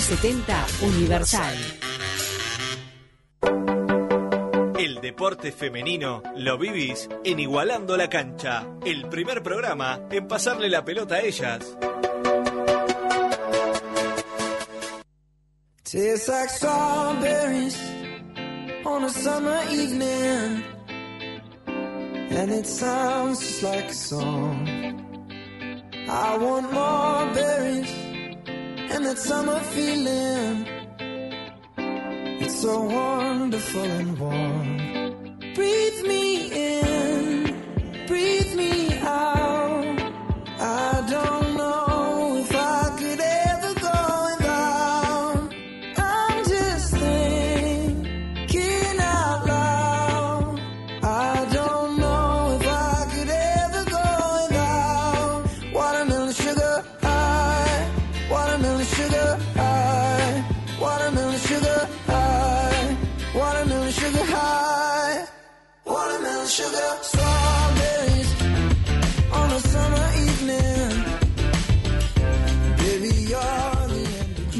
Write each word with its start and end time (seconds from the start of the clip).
70 0.00 0.66
Universal. 0.82 1.54
El 4.78 5.00
deporte 5.02 5.52
femenino 5.52 6.22
lo 6.36 6.56
vivís 6.56 7.08
en 7.22 7.38
Igualando 7.38 7.96
la 7.98 8.08
Cancha, 8.08 8.66
el 8.84 9.08
primer 9.08 9.42
programa 9.42 10.00
en 10.10 10.26
pasarle 10.26 10.70
la 10.70 10.84
pelota 10.84 11.16
a 11.16 11.20
ellas. 11.20 11.76
Tastes 15.82 16.28
like 16.28 16.48
strawberries 16.48 17.78
on 18.86 19.04
a 19.04 19.10
summer 19.10 19.60
evening, 19.70 20.64
and 21.66 22.52
it 22.52 22.66
sounds 22.66 23.40
just 23.40 23.62
like 23.62 23.90
a 23.90 23.94
song. 23.94 24.66
I 26.08 26.38
want 26.38 26.72
more 26.72 27.34
berries 27.34 28.09
and 28.92 29.04
that 29.06 29.18
summer 29.18 29.60
feeling. 29.74 30.66
It's 32.42 32.60
so 32.60 32.82
wonderful 32.82 33.84
and 33.84 34.18
warm. 34.18 34.76
Breathe 35.54 36.02
me 36.06 36.29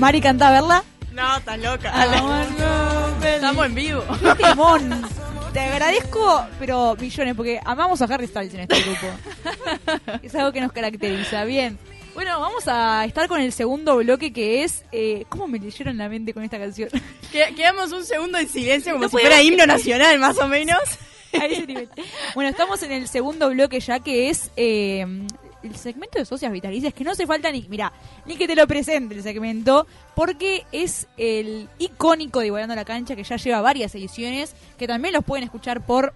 Mari 0.00 0.20
canta, 0.20 0.50
¿verdad? 0.50 0.82
No, 1.12 1.40
tan 1.42 1.62
loca. 1.62 1.92
Ah, 1.94 3.16
Estamos 3.24 3.66
en 3.66 3.74
vivo. 3.74 4.02
¡Qué 4.36 4.42
temón! 4.44 5.02
Te 5.52 5.60
agradezco, 5.60 6.46
pero 6.58 6.96
millones, 6.98 7.34
porque 7.34 7.60
amamos 7.64 8.00
a 8.00 8.04
Harry 8.06 8.26
Styles 8.26 8.54
en 8.54 8.60
este 8.60 8.80
grupo. 8.82 9.06
es 10.22 10.34
algo 10.34 10.52
que 10.52 10.60
nos 10.60 10.72
caracteriza. 10.72 11.44
Bien. 11.44 11.78
Bueno, 12.14 12.40
vamos 12.40 12.64
a 12.66 13.04
estar 13.04 13.28
con 13.28 13.40
el 13.40 13.52
segundo 13.52 13.96
bloque 13.96 14.32
que 14.32 14.64
es... 14.64 14.84
Eh, 14.92 15.24
¿Cómo 15.28 15.46
me 15.48 15.58
leyeron 15.58 15.96
la 15.98 16.08
mente 16.08 16.32
con 16.34 16.42
esta 16.44 16.58
canción? 16.58 16.88
Que- 17.30 17.54
Quedamos 17.54 17.92
un 17.92 18.04
segundo 18.04 18.38
en 18.38 18.48
silencio 18.48 18.92
como 18.92 19.04
No 19.04 19.08
si 19.10 19.16
fuera 19.18 19.42
himno 19.42 19.66
nacional, 19.66 20.18
más 20.18 20.38
o 20.38 20.48
menos. 20.48 20.78
A 21.40 21.44
ese 21.46 21.64
nivel. 21.66 21.88
Bueno, 22.34 22.50
estamos 22.50 22.82
en 22.82 22.90
el 22.92 23.06
segundo 23.06 23.50
bloque 23.50 23.78
ya 23.78 24.00
que 24.00 24.30
es 24.30 24.50
eh, 24.56 25.06
el 25.62 25.76
segmento 25.76 26.18
de 26.18 26.24
socias 26.24 26.52
vitalicias, 26.52 26.94
que 26.94 27.04
no 27.04 27.10
hace 27.10 27.26
falta 27.26 27.50
ni, 27.52 27.66
mira, 27.68 27.92
ni 28.26 28.36
que 28.36 28.46
te 28.46 28.54
lo 28.54 28.66
presente 28.66 29.14
el 29.14 29.22
segmento, 29.22 29.86
porque 30.14 30.66
es 30.72 31.06
el 31.16 31.68
icónico 31.78 32.40
de 32.40 32.46
Igualando 32.46 32.74
la 32.74 32.84
Cancha, 32.84 33.16
que 33.16 33.24
ya 33.24 33.36
lleva 33.36 33.60
varias 33.60 33.94
ediciones, 33.94 34.54
que 34.78 34.86
también 34.86 35.14
los 35.14 35.24
pueden 35.24 35.44
escuchar 35.44 35.84
por 35.84 36.14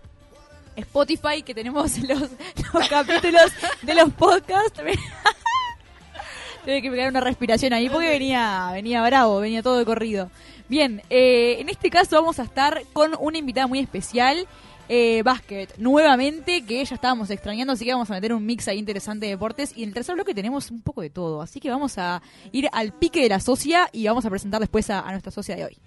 Spotify, 0.77 1.43
que 1.43 1.55
tenemos 1.55 1.99
los, 2.09 2.31
los 2.73 2.89
capítulos 2.89 3.53
de 3.83 3.95
los 3.95 4.13
podcasts. 4.13 4.81
Tuve 6.65 6.81
que 6.81 6.91
pegar 6.91 7.11
una 7.11 7.21
respiración 7.21 7.75
ahí 7.75 7.91
porque 7.91 8.09
venía, 8.09 8.71
venía 8.73 9.03
bravo, 9.03 9.39
venía 9.39 9.63
todo 9.63 9.79
de 9.79 9.85
corrido. 9.85 10.31
Bien, 10.67 11.03
eh, 11.11 11.57
en 11.59 11.69
este 11.69 11.91
caso 11.91 12.17
vamos 12.17 12.39
a 12.39 12.45
estar 12.45 12.83
con 12.95 13.15
una 13.19 13.37
invitada 13.37 13.67
muy 13.67 13.81
especial, 13.81 14.47
eh, 14.89 15.23
Básquet, 15.23 15.77
nuevamente, 15.79 16.65
que 16.65 16.85
ya 16.85 16.95
estábamos 16.95 17.31
extrañando, 17.31 17.73
así 17.73 17.85
que 17.85 17.93
vamos 17.93 18.11
a 18.11 18.15
meter 18.15 18.33
un 18.33 18.45
mix 18.45 18.69
ahí 18.69 18.79
interesante 18.79 19.27
de 19.27 19.33
deportes. 19.33 19.73
Y 19.77 19.83
en 19.83 19.91
el 19.91 19.95
tercer 19.95 20.15
bloque 20.15 20.35
tenemos 20.35 20.71
un 20.71 20.83
poco 20.83 21.01
de 21.01 21.11
todo, 21.11 21.43
así 21.43 21.61
que 21.61 21.71
vamos 21.71 21.99
a 21.99 22.23
ir 22.53 22.69
al 22.73 22.93
pique 22.93 23.23
de 23.23 23.29
la 23.29 23.41
socia 23.41 23.89
y 23.93 24.07
vamos 24.07 24.25
a 24.25 24.31
presentar 24.31 24.61
después 24.61 24.91
a, 24.91 25.01
a 25.01 25.11
nuestra 25.11 25.33
socia 25.33 25.57
de 25.57 25.65
hoy. 25.65 25.79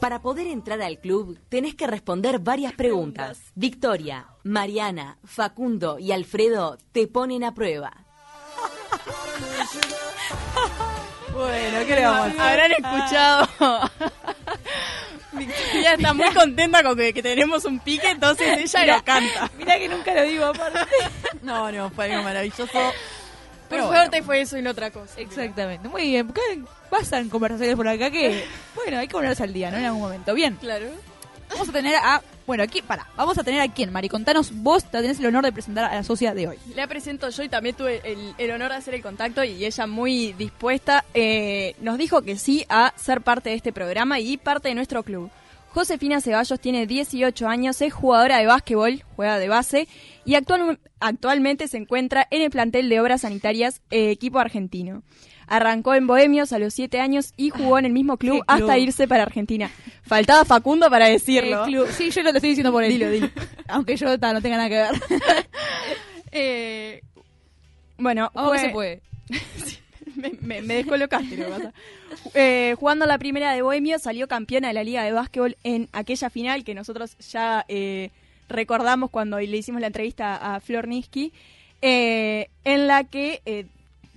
Para 0.00 0.22
poder 0.22 0.46
entrar 0.46 0.80
al 0.80 0.98
club 0.98 1.38
tenés 1.48 1.74
que 1.74 1.86
responder 1.86 2.38
varias 2.38 2.72
preguntas. 2.74 3.38
Victoria, 3.54 4.26
Mariana, 4.44 5.18
Facundo 5.24 5.98
y 5.98 6.12
Alfredo 6.12 6.78
te 6.92 7.08
ponen 7.08 7.44
a 7.44 7.54
prueba. 7.54 7.92
Bueno, 11.38 11.86
¿qué 11.86 11.94
le 11.94 12.04
vamos 12.04 12.20
a 12.20 12.26
hacer? 12.26 12.40
Habrán 12.40 12.72
escuchado. 12.72 13.48
Victoria 15.38 15.94
está 15.94 16.12
muy 16.12 16.30
contenta 16.32 16.82
con 16.82 16.96
que, 16.96 17.12
que 17.12 17.22
tenemos 17.22 17.64
un 17.64 17.78
pique, 17.80 18.10
entonces 18.10 18.46
ella 18.58 18.80
Mira, 18.80 18.96
lo 18.96 19.04
canta. 19.04 19.50
Mira 19.58 19.78
que 19.78 19.88
nunca 19.88 20.14
lo 20.14 20.22
digo 20.22 20.44
aparte. 20.46 20.78
No, 21.42 21.70
no, 21.70 21.90
fue 21.90 22.10
algo 22.10 22.24
maravilloso. 22.24 22.66
Por 22.72 22.92
Pero 23.68 23.88
suerte 23.88 24.22
fue 24.22 24.40
eso 24.40 24.58
y 24.58 24.62
no 24.62 24.70
otra 24.70 24.90
cosa. 24.90 25.20
Exactamente, 25.20 25.88
muy 25.88 26.02
bien. 26.02 26.26
porque 26.26 26.40
Pasan 26.90 27.28
conversaciones 27.28 27.76
por 27.76 27.86
acá 27.86 28.10
que, 28.10 28.44
bueno, 28.74 28.98
hay 28.98 29.06
que 29.08 29.12
ponerse 29.12 29.42
al 29.44 29.52
día, 29.52 29.70
¿no? 29.70 29.76
En 29.78 29.84
algún 29.84 30.00
momento. 30.00 30.34
Bien. 30.34 30.56
Claro. 30.56 30.86
Vamos 31.50 31.68
a 31.68 31.72
tener 31.72 31.94
a. 31.96 32.22
Bueno, 32.48 32.62
aquí, 32.62 32.80
para. 32.80 33.06
Vamos 33.14 33.36
a 33.36 33.44
tener 33.44 33.60
a 33.60 33.68
quién, 33.68 33.92
Mari. 33.92 34.08
Contanos, 34.08 34.50
vos 34.52 34.82
te 34.82 35.00
tenés 35.02 35.20
el 35.20 35.26
honor 35.26 35.44
de 35.44 35.52
presentar 35.52 35.84
a 35.84 35.94
la 35.94 36.02
socia 36.02 36.32
de 36.32 36.48
hoy. 36.48 36.56
La 36.74 36.86
presento 36.86 37.28
yo 37.28 37.42
y 37.42 37.48
también 37.50 37.76
tuve 37.76 38.00
el, 38.10 38.34
el 38.38 38.50
honor 38.50 38.70
de 38.70 38.76
hacer 38.78 38.94
el 38.94 39.02
contacto 39.02 39.44
y 39.44 39.66
ella 39.66 39.86
muy 39.86 40.32
dispuesta 40.32 41.04
eh, 41.12 41.76
nos 41.82 41.98
dijo 41.98 42.22
que 42.22 42.38
sí 42.38 42.64
a 42.70 42.94
ser 42.96 43.20
parte 43.20 43.50
de 43.50 43.56
este 43.56 43.70
programa 43.72 44.18
y 44.18 44.38
parte 44.38 44.68
de 44.68 44.74
nuestro 44.74 45.02
club. 45.02 45.30
Josefina 45.74 46.22
Ceballos 46.22 46.58
tiene 46.58 46.86
18 46.86 47.46
años, 47.46 47.82
es 47.82 47.92
jugadora 47.92 48.38
de 48.38 48.46
básquetbol, 48.46 49.04
juega 49.14 49.38
de 49.38 49.48
base 49.48 49.86
y 50.24 50.34
actual- 50.34 50.78
actualmente 51.00 51.68
se 51.68 51.76
encuentra 51.76 52.26
en 52.30 52.40
el 52.40 52.50
plantel 52.50 52.88
de 52.88 52.98
obras 52.98 53.20
sanitarias 53.20 53.82
eh, 53.90 54.10
equipo 54.10 54.38
argentino. 54.38 55.02
Arrancó 55.48 55.94
en 55.94 56.06
Bohemios 56.06 56.52
a 56.52 56.58
los 56.58 56.74
7 56.74 57.00
años 57.00 57.32
y 57.36 57.50
jugó 57.50 57.78
en 57.78 57.84
el 57.86 57.92
mismo 57.92 58.16
club 58.16 58.42
hasta 58.46 58.78
irse 58.78 59.08
para 59.08 59.22
Argentina. 59.24 59.70
Faltaba 60.02 60.44
Facundo 60.44 60.88
para 60.90 61.06
decirlo. 61.06 61.64
Sí, 61.90 62.10
yo 62.10 62.22
lo 62.22 62.30
estoy 62.30 62.50
diciendo 62.50 62.72
por 62.72 62.84
él. 62.84 62.90
Dilo, 62.92 63.10
dilo. 63.10 63.28
Aunque 63.68 63.96
yo 63.96 64.18
ta, 64.18 64.32
no 64.32 64.40
tenga 64.42 64.56
nada 64.56 64.68
que 64.68 64.76
ver. 64.76 64.90
Eh, 66.32 67.00
bueno, 67.96 68.30
fue- 68.34 68.58
se 68.58 68.68
puede. 68.68 69.00
me, 70.16 70.32
me- 70.40 70.62
me 70.62 70.74
descolocaste, 70.74 71.36
lo 71.36 71.46
que 71.46 71.50
pasa. 71.52 71.72
Eh, 72.34 72.74
jugando 72.78 73.06
la 73.06 73.18
primera 73.18 73.52
de 73.52 73.62
Bohemio, 73.62 73.98
salió 73.98 74.28
campeona 74.28 74.68
de 74.68 74.74
la 74.74 74.84
Liga 74.84 75.02
de 75.04 75.12
Básquetbol 75.12 75.56
en 75.64 75.88
aquella 75.92 76.30
final 76.30 76.64
que 76.64 76.74
nosotros 76.74 77.16
ya 77.30 77.64
eh, 77.68 78.10
recordamos 78.48 79.10
cuando 79.10 79.38
le 79.38 79.56
hicimos 79.56 79.80
la 79.80 79.86
entrevista 79.88 80.36
a 80.54 80.60
Flor 80.60 80.86
Niski, 80.88 81.32
eh, 81.80 82.48
en 82.64 82.86
la 82.88 83.04
que 83.04 83.40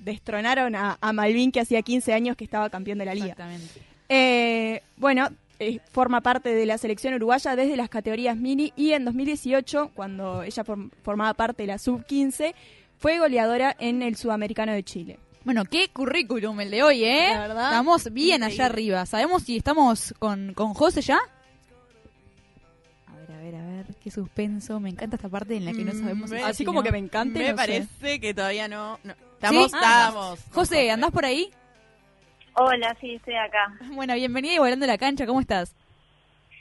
destronaron 0.02 0.76
a, 0.76 0.98
a 1.00 1.14
Malvin, 1.14 1.52
que 1.52 1.62
hacía 1.62 1.82
15 1.82 2.14
años 2.14 2.36
que 2.36 2.44
estaba 2.44 2.70
campeón 2.70 2.98
de 2.98 3.06
la 3.06 3.14
Liga. 3.14 3.28
Exactamente. 3.28 3.82
Eh, 4.10 4.82
bueno, 4.98 5.30
eh, 5.60 5.80
forma 5.92 6.22
parte 6.22 6.54
de 6.54 6.66
la 6.66 6.78
selección 6.78 7.14
uruguaya 7.14 7.56
desde 7.56 7.78
las 7.78 7.88
categorías 7.90 8.36
mini 8.36 8.74
y 8.76 8.92
en 8.94 9.06
2018, 9.06 9.92
cuando 9.94 10.44
ella 10.44 10.64
form- 10.66 10.90
formaba 11.04 11.34
parte 11.34 11.64
de 11.64 11.68
la 11.68 11.78
sub-15, 11.78 12.54
fue 12.98 13.20
goleadora 13.20 13.76
en 13.80 14.02
el 14.02 14.16
Sudamericano 14.18 14.74
de 14.74 14.84
Chile. 14.84 15.20
Bueno, 15.44 15.64
qué 15.66 15.88
currículum 15.88 16.60
el 16.62 16.70
de 16.70 16.84
hoy, 16.84 17.04
¿eh? 17.04 17.30
La 17.34 17.42
verdad, 17.48 17.64
estamos 17.66 18.12
bien 18.14 18.44
allá 18.44 18.66
arriba. 18.68 19.06
¿Sabemos 19.08 19.42
si 19.44 19.58
estamos 19.58 20.14
con, 20.20 20.54
con 20.54 20.74
José 20.76 21.02
ya? 21.02 21.18
A 23.08 23.16
ver, 23.16 23.32
a 23.32 23.38
ver, 23.38 23.56
a 23.56 23.66
ver. 23.66 23.86
Qué 24.04 24.12
suspenso. 24.12 24.80
Me 24.80 24.90
encanta 24.90 25.16
esta 25.16 25.30
parte 25.30 25.56
en 25.56 25.66
la 25.66 25.72
que 25.74 25.84
no 25.84 25.94
sabemos 25.94 26.30
Mm, 26.32 26.36
sí, 26.36 26.42
así 26.44 26.66
como 26.66 26.80
no. 26.80 26.84
que 26.84 26.92
me 26.92 26.98
encante. 27.00 27.40
Me 27.40 27.46
no 27.46 27.50
sé. 27.52 27.56
parece 27.56 28.20
que 28.20 28.34
todavía 28.34 28.68
no. 28.68 29.00
no. 29.04 29.14
Estamos, 29.42 29.72
¿Sí? 29.72 29.76
estamos. 29.76 30.40
José, 30.52 30.92
¿andás 30.92 31.10
por 31.10 31.26
ahí? 31.26 31.50
Hola, 32.54 32.96
sí, 33.02 33.16
estoy 33.16 33.34
acá. 33.34 33.74
Bueno, 33.96 34.14
bienvenida 34.14 34.54
y 34.54 34.60
volando 34.60 34.86
la 34.86 35.00
cancha. 35.00 35.26
¿Cómo 35.26 35.40
estás? 35.42 35.76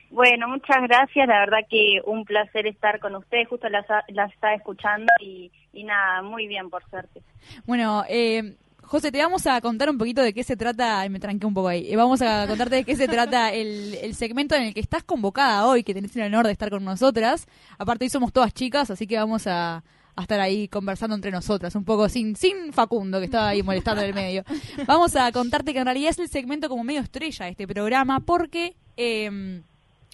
Bueno, 0.09 0.49
muchas 0.49 0.79
gracias. 0.88 1.29
La 1.29 1.41
verdad 1.41 1.59
que 1.69 2.00
un 2.06 2.25
placer 2.25 2.67
estar 2.67 2.99
con 2.99 3.17
ustedes. 3.17 3.49
Justo 3.49 3.69
las, 3.69 3.85
las 4.09 4.32
estaba 4.32 4.55
escuchando 4.55 5.12
y, 5.21 5.53
y 5.75 5.85
nada, 5.85 6.23
muy 6.23 6.47
bien, 6.47 6.71
por 6.71 6.82
suerte. 6.88 7.21
Bueno, 7.67 8.03
eh, 8.09 8.56
José, 8.83 9.12
te 9.12 9.23
vamos 9.23 9.47
a 9.47 9.61
contar 9.61 9.91
un 9.91 9.99
poquito 9.99 10.23
de 10.23 10.33
qué 10.33 10.43
se 10.43 10.56
trata, 10.56 11.00
ay, 11.00 11.11
me 11.11 11.21
tranqué 11.21 11.44
un 11.44 11.53
poco 11.53 11.69
ahí, 11.69 11.93
Eh, 11.93 11.97
vamos 11.97 12.23
a 12.23 12.47
contarte 12.47 12.76
de 12.76 12.85
qué 12.85 12.97
se 12.97 13.09
trata 13.09 13.53
el, 13.53 13.94
el 14.00 14.15
segmento 14.15 14.55
en 14.55 14.62
el 14.62 14.73
que 14.75 14.81
estás 14.81 15.03
convocada 15.05 15.67
hoy, 15.67 15.85
que 15.85 15.93
tenés 15.93 16.17
el 16.17 16.23
honor 16.23 16.47
de 16.47 16.53
estar 16.53 16.71
con 16.71 16.83
nosotras. 16.83 17.47
Aparte, 17.79 18.06
hoy 18.06 18.09
somos 18.09 18.33
todas 18.33 18.55
chicas, 18.55 18.91
así 18.91 19.06
que 19.06 19.19
vamos 19.19 19.47
a, 19.47 19.85
a 20.17 20.23
estar 20.23 20.41
ahí 20.41 20.69
conversando 20.69 21.15
entre 21.15 21.31
nosotras, 21.31 21.75
un 21.75 21.85
poco 21.85 22.09
sin, 22.09 22.37
sin 22.37 22.73
Facundo, 22.73 23.19
que 23.19 23.27
estaba 23.27 23.49
ahí 23.49 23.62
molestando 23.62 24.03
en 24.03 24.09
el 24.09 24.15
medio. 24.15 24.45
Vamos 24.87 25.17
a 25.17 25.31
contarte 25.33 25.73
que 25.73 25.79
en 25.79 25.87
realidad 25.87 26.11
es 26.11 26.19
el 26.19 26.29
segmento 26.29 26.69
como 26.69 26.85
medio 26.85 27.01
estrella 27.01 27.47
de 27.47 27.53
este 27.53 27.67
programa, 27.67 28.21
porque... 28.21 28.77
eh, 28.97 29.62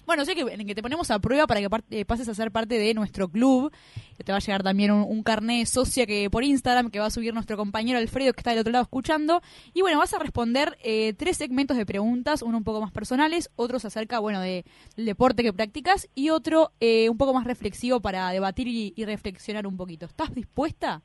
Bueno, 0.07 0.23
sé 0.23 0.35
que 0.35 0.41
en 0.41 0.61
el 0.61 0.65
que 0.65 0.73
te 0.73 0.81
ponemos 0.81 1.11
a 1.11 1.19
prueba 1.19 1.47
para 1.47 1.59
que 1.59 1.67
eh, 1.91 2.05
pases 2.05 2.29
a 2.29 2.33
ser 2.33 2.49
parte 2.49 2.79
de 2.79 2.93
nuestro 2.93 3.27
club. 3.27 3.73
Te 4.23 4.31
va 4.31 4.37
a 4.37 4.41
llegar 4.41 4.63
también 4.63 4.89
un, 4.89 5.03
un 5.03 5.21
carné 5.21 5.65
socia 5.65 6.05
que 6.05 6.29
por 6.29 6.45
Instagram 6.45 6.89
que 6.89 6.99
va 6.99 7.07
a 7.07 7.09
subir 7.11 7.33
nuestro 7.33 7.57
compañero 7.57 7.99
Alfredo 7.99 8.31
que 8.31 8.39
está 8.39 8.51
del 8.51 8.59
otro 8.59 8.71
lado 8.71 8.83
escuchando. 8.83 9.41
Y 9.73 9.81
bueno, 9.81 9.99
vas 9.99 10.13
a 10.13 10.19
responder 10.19 10.77
eh, 10.81 11.13
tres 11.17 11.35
segmentos 11.35 11.75
de 11.75 11.85
preguntas, 11.85 12.41
uno 12.41 12.57
un 12.57 12.63
poco 12.63 12.79
más 12.79 12.93
personales, 12.93 13.49
otros 13.57 13.83
acerca, 13.83 14.19
bueno, 14.19 14.39
de, 14.39 14.63
del 14.95 15.05
deporte 15.05 15.43
que 15.43 15.51
practicas 15.51 16.07
y 16.15 16.29
otro 16.29 16.71
eh, 16.79 17.09
un 17.09 17.17
poco 17.17 17.33
más 17.33 17.45
reflexivo 17.45 17.99
para 17.99 18.29
debatir 18.31 18.69
y, 18.69 18.93
y 18.95 19.03
reflexionar 19.03 19.67
un 19.67 19.75
poquito. 19.75 20.05
¿Estás 20.05 20.33
dispuesta? 20.33 21.01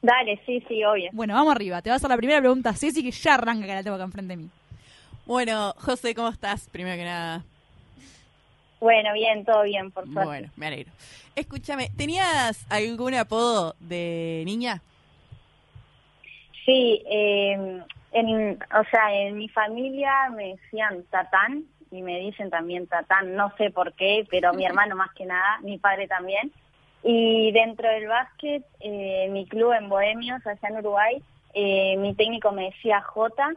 Dale, 0.00 0.40
sí, 0.46 0.62
sí, 0.68 0.84
obvio. 0.84 1.10
Bueno, 1.12 1.34
vamos 1.34 1.52
arriba. 1.52 1.82
Te 1.82 1.90
vas 1.90 2.04
a 2.04 2.08
la 2.08 2.16
primera 2.16 2.38
pregunta, 2.38 2.72
Ceci, 2.74 3.02
que 3.02 3.10
ya 3.10 3.34
arranca 3.34 3.66
que 3.66 3.74
la 3.74 3.82
tengo 3.82 3.96
acá 3.96 4.04
enfrente 4.04 4.36
de 4.36 4.42
mí. 4.44 4.48
Bueno, 5.26 5.74
José, 5.78 6.14
¿cómo 6.14 6.28
estás? 6.28 6.68
Primero 6.70 6.96
que 6.96 7.04
nada. 7.04 7.44
Bueno, 8.82 9.12
bien, 9.12 9.44
todo 9.44 9.62
bien, 9.62 9.92
por 9.92 10.06
suerte. 10.06 10.24
Bueno, 10.24 10.48
me 10.56 10.66
alegro. 10.66 10.92
Escúchame, 11.36 11.90
¿tenías 11.96 12.66
algún 12.68 13.14
apodo 13.14 13.76
de 13.78 14.42
niña? 14.44 14.82
Sí, 16.66 17.00
eh, 17.08 17.80
en, 18.10 18.58
o 18.74 18.84
sea, 18.90 19.14
en 19.14 19.36
mi 19.36 19.48
familia 19.48 20.28
me 20.30 20.56
decían 20.56 21.04
Tatán 21.10 21.62
y 21.92 22.02
me 22.02 22.18
dicen 22.18 22.50
también 22.50 22.88
Tatán, 22.88 23.36
no 23.36 23.52
sé 23.56 23.70
por 23.70 23.92
qué, 23.92 24.26
pero 24.28 24.52
mi 24.52 24.64
hermano 24.66 24.96
más 24.96 25.12
que 25.14 25.26
nada, 25.26 25.60
mi 25.62 25.78
padre 25.78 26.08
también. 26.08 26.50
Y 27.04 27.52
dentro 27.52 27.88
del 27.88 28.08
básquet, 28.08 28.64
eh, 28.80 29.28
mi 29.30 29.46
club 29.46 29.74
en 29.74 29.88
Bohemios, 29.88 30.44
allá 30.44 30.68
en 30.68 30.78
Uruguay, 30.78 31.22
eh, 31.54 31.96
mi 31.98 32.16
técnico 32.16 32.50
me 32.50 32.64
decía 32.64 33.00
J 33.00 33.52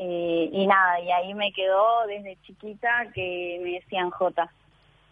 eh, 0.00 0.50
y 0.52 0.66
nada, 0.68 1.00
y 1.00 1.10
ahí 1.10 1.34
me 1.34 1.52
quedó 1.52 2.06
desde 2.06 2.36
chiquita 2.42 3.08
que 3.12 3.58
me 3.64 3.72
decían 3.72 4.10
J. 4.10 4.48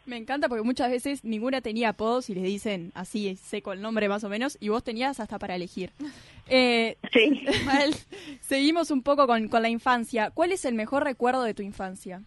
Me 0.06 0.17
encanta 0.17 0.49
porque 0.49 0.62
muchas 0.62 0.91
veces 0.91 1.25
ninguna 1.25 1.61
tenía 1.61 1.91
apodos 1.91 2.31
y 2.31 2.35
les 2.35 2.44
dicen 2.44 2.93
así, 2.94 3.37
seco 3.37 3.73
el 3.73 3.82
nombre 3.82 4.08
más 4.08 4.23
o 4.25 4.29
menos, 4.29 4.56
y 4.61 4.69
vos 4.69 4.85
tenías 4.85 5.20
hasta 5.20 5.38
para 5.38 5.55
elegir. 5.56 5.93
Eh, 6.49 6.97
Sí. 7.12 7.44
Mal. 7.67 7.93
Seguimos 8.41 8.93
un 8.93 9.03
poco 9.03 9.26
con, 9.26 9.49
con 9.49 9.62
la 9.62 9.69
infancia. 9.69 10.31
¿Cuál 10.31 10.53
es 10.53 10.64
el 10.64 10.76
mejor 10.76 11.03
recuerdo 11.03 11.43
de 11.43 11.55
tu 11.55 11.62
infancia? 11.64 12.23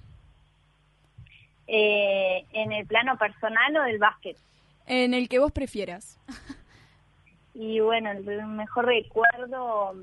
Eh, 1.68 2.46
¿En 2.52 2.74
el 2.74 2.86
plano 2.86 3.18
personal 3.18 3.78
o 3.78 3.84
del 3.84 3.98
básquet? 3.98 4.36
En 4.88 5.14
el 5.14 5.30
que 5.30 5.40
vos 5.40 5.54
prefieras. 5.54 6.20
Y 7.54 7.80
bueno, 7.82 8.12
el 8.12 8.24
mejor 8.48 8.86
recuerdo, 8.86 9.96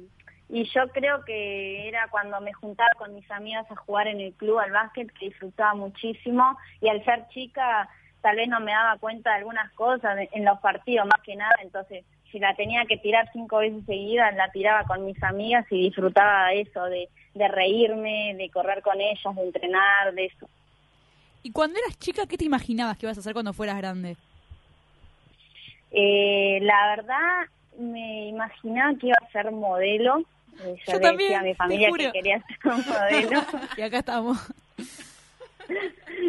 y 0.48 0.64
yo 0.64 0.88
creo 0.88 1.25
que 1.25 1.88
era 1.88 2.08
cuando 2.08 2.40
me 2.40 2.52
juntaba 2.52 2.90
con 2.96 3.14
mis 3.14 3.28
amigas 3.31 3.70
a 3.70 3.76
jugar 3.76 4.06
en 4.06 4.20
el 4.20 4.32
club 4.34 4.58
al 4.58 4.70
básquet, 4.70 5.12
que 5.12 5.26
disfrutaba 5.26 5.75
muchísimo, 5.75 6.56
y 6.81 6.88
al 6.88 7.04
ser 7.04 7.26
chica 7.28 7.88
tal 8.20 8.37
vez 8.37 8.48
no 8.48 8.60
me 8.60 8.72
daba 8.72 8.98
cuenta 8.98 9.31
de 9.31 9.37
algunas 9.37 9.72
cosas 9.72 10.19
en 10.32 10.44
los 10.44 10.58
partidos 10.60 11.06
más 11.06 11.20
que 11.22 11.37
nada, 11.37 11.54
entonces 11.62 12.04
si 12.31 12.38
la 12.38 12.54
tenía 12.54 12.84
que 12.87 12.96
tirar 12.96 13.28
cinco 13.32 13.58
veces 13.58 13.84
seguidas, 13.87 14.34
la 14.34 14.50
tiraba 14.50 14.84
con 14.84 15.04
mis 15.04 15.22
amigas 15.22 15.64
y 15.70 15.82
disfrutaba 15.82 16.52
eso, 16.52 16.84
de, 16.84 17.08
de 17.34 17.49
reírme, 17.49 18.34
de 18.37 18.50
correr 18.50 18.82
con 18.82 19.00
ellas, 19.00 19.34
de 19.34 19.42
entrenar, 19.42 20.12
de 20.12 20.26
eso. 20.26 20.49
Y 21.42 21.52
cuando 21.52 21.78
eras 21.78 21.99
chica, 21.99 22.26
¿qué 22.26 22.37
te 22.37 22.44
imaginabas 22.44 22.99
que 22.99 23.06
ibas 23.06 23.16
a 23.16 23.20
hacer 23.20 23.32
cuando 23.32 23.52
fueras 23.52 23.78
grande? 23.78 24.16
Eh, 25.92 26.58
la 26.62 26.96
verdad, 26.96 27.46
me 27.78 28.28
imaginaba 28.28 28.99
que 28.99 29.06
iba 29.06 29.16
a 29.22 29.31
ser 29.31 29.52
modelo. 29.52 30.25
Yo 30.58 30.74
yo, 30.86 30.92
le 30.94 31.00
también, 31.00 31.18
decía 31.18 31.40
a 31.40 31.42
mi 31.42 31.54
familia 31.54 31.90
que 31.96 32.12
quería 32.12 32.42
ser 32.46 32.72
un 32.72 32.84
modelo. 32.86 33.42
Y 33.76 33.82
acá 33.82 33.98
estamos. 33.98 34.38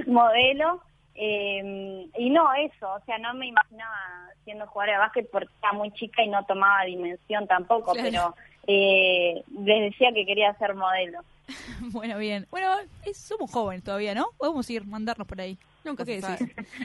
modelo. 0.06 0.82
eh, 1.16 2.08
y 2.18 2.30
no 2.30 2.54
eso, 2.54 2.94
o 2.94 3.00
sea, 3.06 3.18
no 3.18 3.34
me 3.34 3.48
imaginaba 3.48 3.96
siendo 4.44 4.68
jugadora 4.68 4.94
de 4.94 5.00
básquet 5.00 5.30
porque 5.32 5.50
era 5.62 5.74
muy 5.74 5.92
chica 5.92 6.24
y 6.24 6.28
no 6.30 6.44
tomaba 6.46 6.84
dimensión 6.86 7.48
tampoco, 7.48 7.92
Claro. 7.94 8.08
pero 8.10 8.36
eh, 8.68 9.44
les 9.66 9.92
decía 9.92 10.12
que 10.14 10.26
quería 10.26 10.54
ser 10.58 10.76
modelo. 10.76 11.20
Bueno, 11.92 12.18
bien. 12.18 12.46
Bueno, 12.52 12.76
es- 13.06 13.18
somos 13.18 13.50
jóvenes 13.52 13.84
todavía, 13.84 14.14
¿no? 14.14 14.28
Podemos 14.38 14.70
ir, 14.70 14.86
mandarnos 14.86 15.28
por 15.28 15.40
ahí. 15.40 15.58
Nunca 15.86 16.04
¿Qué 16.06 16.20
se 16.22 16.28
decís? 16.28 16.40
sabe. 16.56 16.68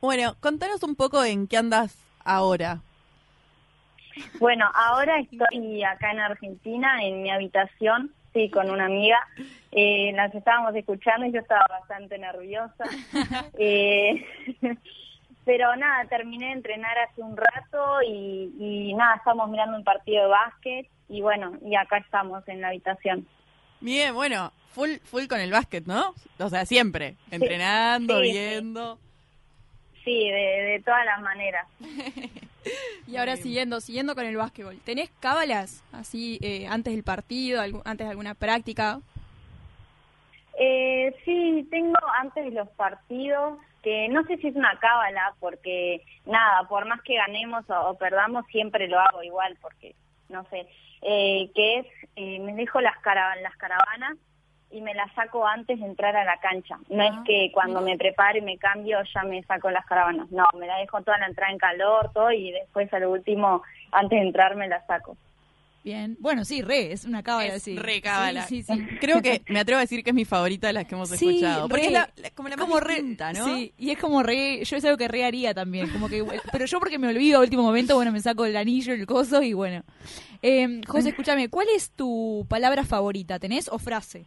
Bueno, 0.00 0.34
contanos 0.40 0.82
un 0.82 0.94
poco 0.96 1.22
en 1.22 1.46
qué 1.46 1.58
andas 1.58 1.94
ahora. 2.24 2.80
Bueno, 4.38 4.70
ahora 4.74 5.18
estoy 5.20 5.82
acá 5.84 6.10
en 6.12 6.20
Argentina, 6.20 7.02
en 7.04 7.22
mi 7.22 7.30
habitación, 7.30 8.12
sí, 8.32 8.50
con 8.50 8.70
una 8.70 8.86
amiga. 8.86 9.18
Eh, 9.72 10.12
las 10.14 10.34
estábamos 10.34 10.74
escuchando 10.74 11.26
y 11.26 11.32
yo 11.32 11.40
estaba 11.40 11.66
bastante 11.68 12.18
nerviosa. 12.18 12.84
Eh, 13.58 14.24
pero 15.44 15.74
nada, 15.76 16.04
terminé 16.06 16.46
de 16.46 16.52
entrenar 16.52 16.96
hace 16.98 17.22
un 17.22 17.36
rato 17.36 18.02
y, 18.06 18.52
y 18.58 18.94
nada, 18.94 19.16
estamos 19.16 19.48
mirando 19.50 19.76
un 19.76 19.84
partido 19.84 20.22
de 20.24 20.28
básquet 20.28 20.86
y 21.08 21.20
bueno, 21.22 21.52
y 21.64 21.74
acá 21.74 21.98
estamos 21.98 22.46
en 22.48 22.60
la 22.60 22.68
habitación. 22.68 23.26
Bien, 23.80 24.14
bueno, 24.14 24.52
full, 24.72 24.96
full 25.04 25.26
con 25.26 25.40
el 25.40 25.50
básquet, 25.50 25.86
¿no? 25.86 26.14
O 26.38 26.48
sea, 26.48 26.64
siempre, 26.66 27.16
entrenando, 27.30 28.20
Sí, 28.20 28.26
sí. 28.26 28.32
viendo. 28.32 28.96
Sí, 28.96 29.00
de, 30.12 30.62
de 30.72 30.82
todas 30.84 31.04
las 31.04 31.20
maneras. 31.20 31.66
Y 33.06 33.16
ahora 33.16 33.36
siguiendo, 33.36 33.80
siguiendo 33.80 34.14
con 34.14 34.26
el 34.26 34.36
básquetbol. 34.36 34.78
¿Tenés 34.84 35.10
cábalas 35.20 35.82
así 35.92 36.38
eh, 36.42 36.66
antes 36.68 36.92
del 36.92 37.02
partido, 37.02 37.60
antes 37.84 38.06
de 38.06 38.10
alguna 38.10 38.34
práctica? 38.34 39.00
Eh, 40.58 41.14
sí, 41.24 41.66
tengo 41.70 41.96
antes 42.18 42.44
de 42.44 42.50
los 42.50 42.68
partidos, 42.70 43.58
que 43.82 44.08
no 44.08 44.24
sé 44.26 44.36
si 44.36 44.48
es 44.48 44.56
una 44.56 44.78
cábala, 44.78 45.34
porque 45.40 46.04
nada, 46.26 46.68
por 46.68 46.84
más 46.86 47.00
que 47.02 47.16
ganemos 47.16 47.68
o, 47.70 47.88
o 47.88 47.98
perdamos, 47.98 48.46
siempre 48.48 48.86
lo 48.88 49.00
hago 49.00 49.22
igual, 49.22 49.56
porque 49.60 49.94
no 50.28 50.44
sé, 50.50 50.68
eh, 51.02 51.50
que 51.54 51.78
es, 51.78 51.86
eh, 52.16 52.38
me 52.40 52.54
dejo 52.54 52.80
las, 52.80 52.94
las 53.42 53.56
caravanas 53.56 54.18
y 54.72 54.80
me 54.82 54.94
las 54.94 55.12
saco 55.14 55.46
antes 55.46 55.78
de 55.80 55.86
entrar 55.86 56.16
a 56.16 56.24
la 56.24 56.38
cancha. 56.38 56.78
No 56.88 57.02
es 57.02 57.12
que 57.26 57.50
cuando 57.52 57.80
me 57.80 57.96
preparo 57.98 58.38
y 58.38 58.42
me 58.42 58.56
cambio 58.58 58.98
ya 59.14 59.22
me 59.24 59.42
saco 59.44 59.70
las 59.70 59.84
caravanas, 59.86 60.30
no, 60.30 60.44
me 60.58 60.66
la 60.66 60.76
dejo 60.78 61.02
toda 61.02 61.18
la 61.18 61.26
entrada 61.26 61.52
en 61.52 61.58
calor, 61.58 62.10
todo, 62.14 62.30
y 62.32 62.52
después 62.52 62.92
al 62.92 63.06
último, 63.06 63.62
antes 63.92 64.18
de 64.20 64.26
entrar, 64.26 64.54
me 64.56 64.68
la 64.68 64.84
saco. 64.86 65.16
Bien. 65.82 66.14
Bueno, 66.20 66.44
sí, 66.44 66.60
re, 66.60 66.92
es 66.92 67.06
una 67.06 67.22
cábala, 67.22 67.54
Es 67.54 67.62
sí. 67.62 67.74
re 67.74 68.02
cábala. 68.02 68.42
Sí, 68.42 68.62
sí, 68.62 68.74
sí. 68.76 68.86
Creo 69.00 69.22
que 69.22 69.40
me 69.48 69.60
atrevo 69.60 69.78
a 69.78 69.80
decir 69.80 70.04
que 70.04 70.10
es 70.10 70.14
mi 70.14 70.26
favorita 70.26 70.66
de 70.66 70.74
las 70.74 70.84
que 70.84 70.94
hemos 70.94 71.08
Sí, 71.08 71.26
escuchado. 71.28 71.68
Porque 71.70 71.80
re. 71.84 71.86
es 71.86 71.92
la- 71.94 72.10
la- 72.16 72.30
como 72.32 72.48
la 72.50 72.56
más 72.58 72.66
Como 72.66 72.80
re- 72.80 72.94
distinta, 72.96 73.32
¿no? 73.32 73.46
Sí, 73.46 73.72
y 73.78 73.90
es 73.90 73.98
como 73.98 74.22
re, 74.22 74.62
yo 74.62 74.76
es 74.76 74.84
algo 74.84 74.98
que 74.98 75.08
re 75.08 75.24
haría 75.24 75.54
también, 75.54 75.88
como 75.90 76.10
que, 76.10 76.22
pero 76.52 76.66
yo 76.66 76.78
porque 76.80 76.98
me 76.98 77.08
olvido 77.08 77.38
a 77.38 77.40
último 77.42 77.62
momento, 77.62 77.94
bueno, 77.94 78.12
me 78.12 78.20
saco 78.20 78.44
el 78.44 78.58
anillo, 78.58 78.92
el 78.92 79.06
coso 79.06 79.42
y 79.42 79.54
bueno. 79.54 79.82
Eh, 80.42 80.82
José, 80.86 81.08
escúchame, 81.16 81.48
¿cuál 81.48 81.68
es 81.74 81.90
tu 81.92 82.44
palabra 82.50 82.84
favorita? 82.84 83.38
¿Tenés 83.38 83.66
o 83.70 83.78
frase? 83.78 84.26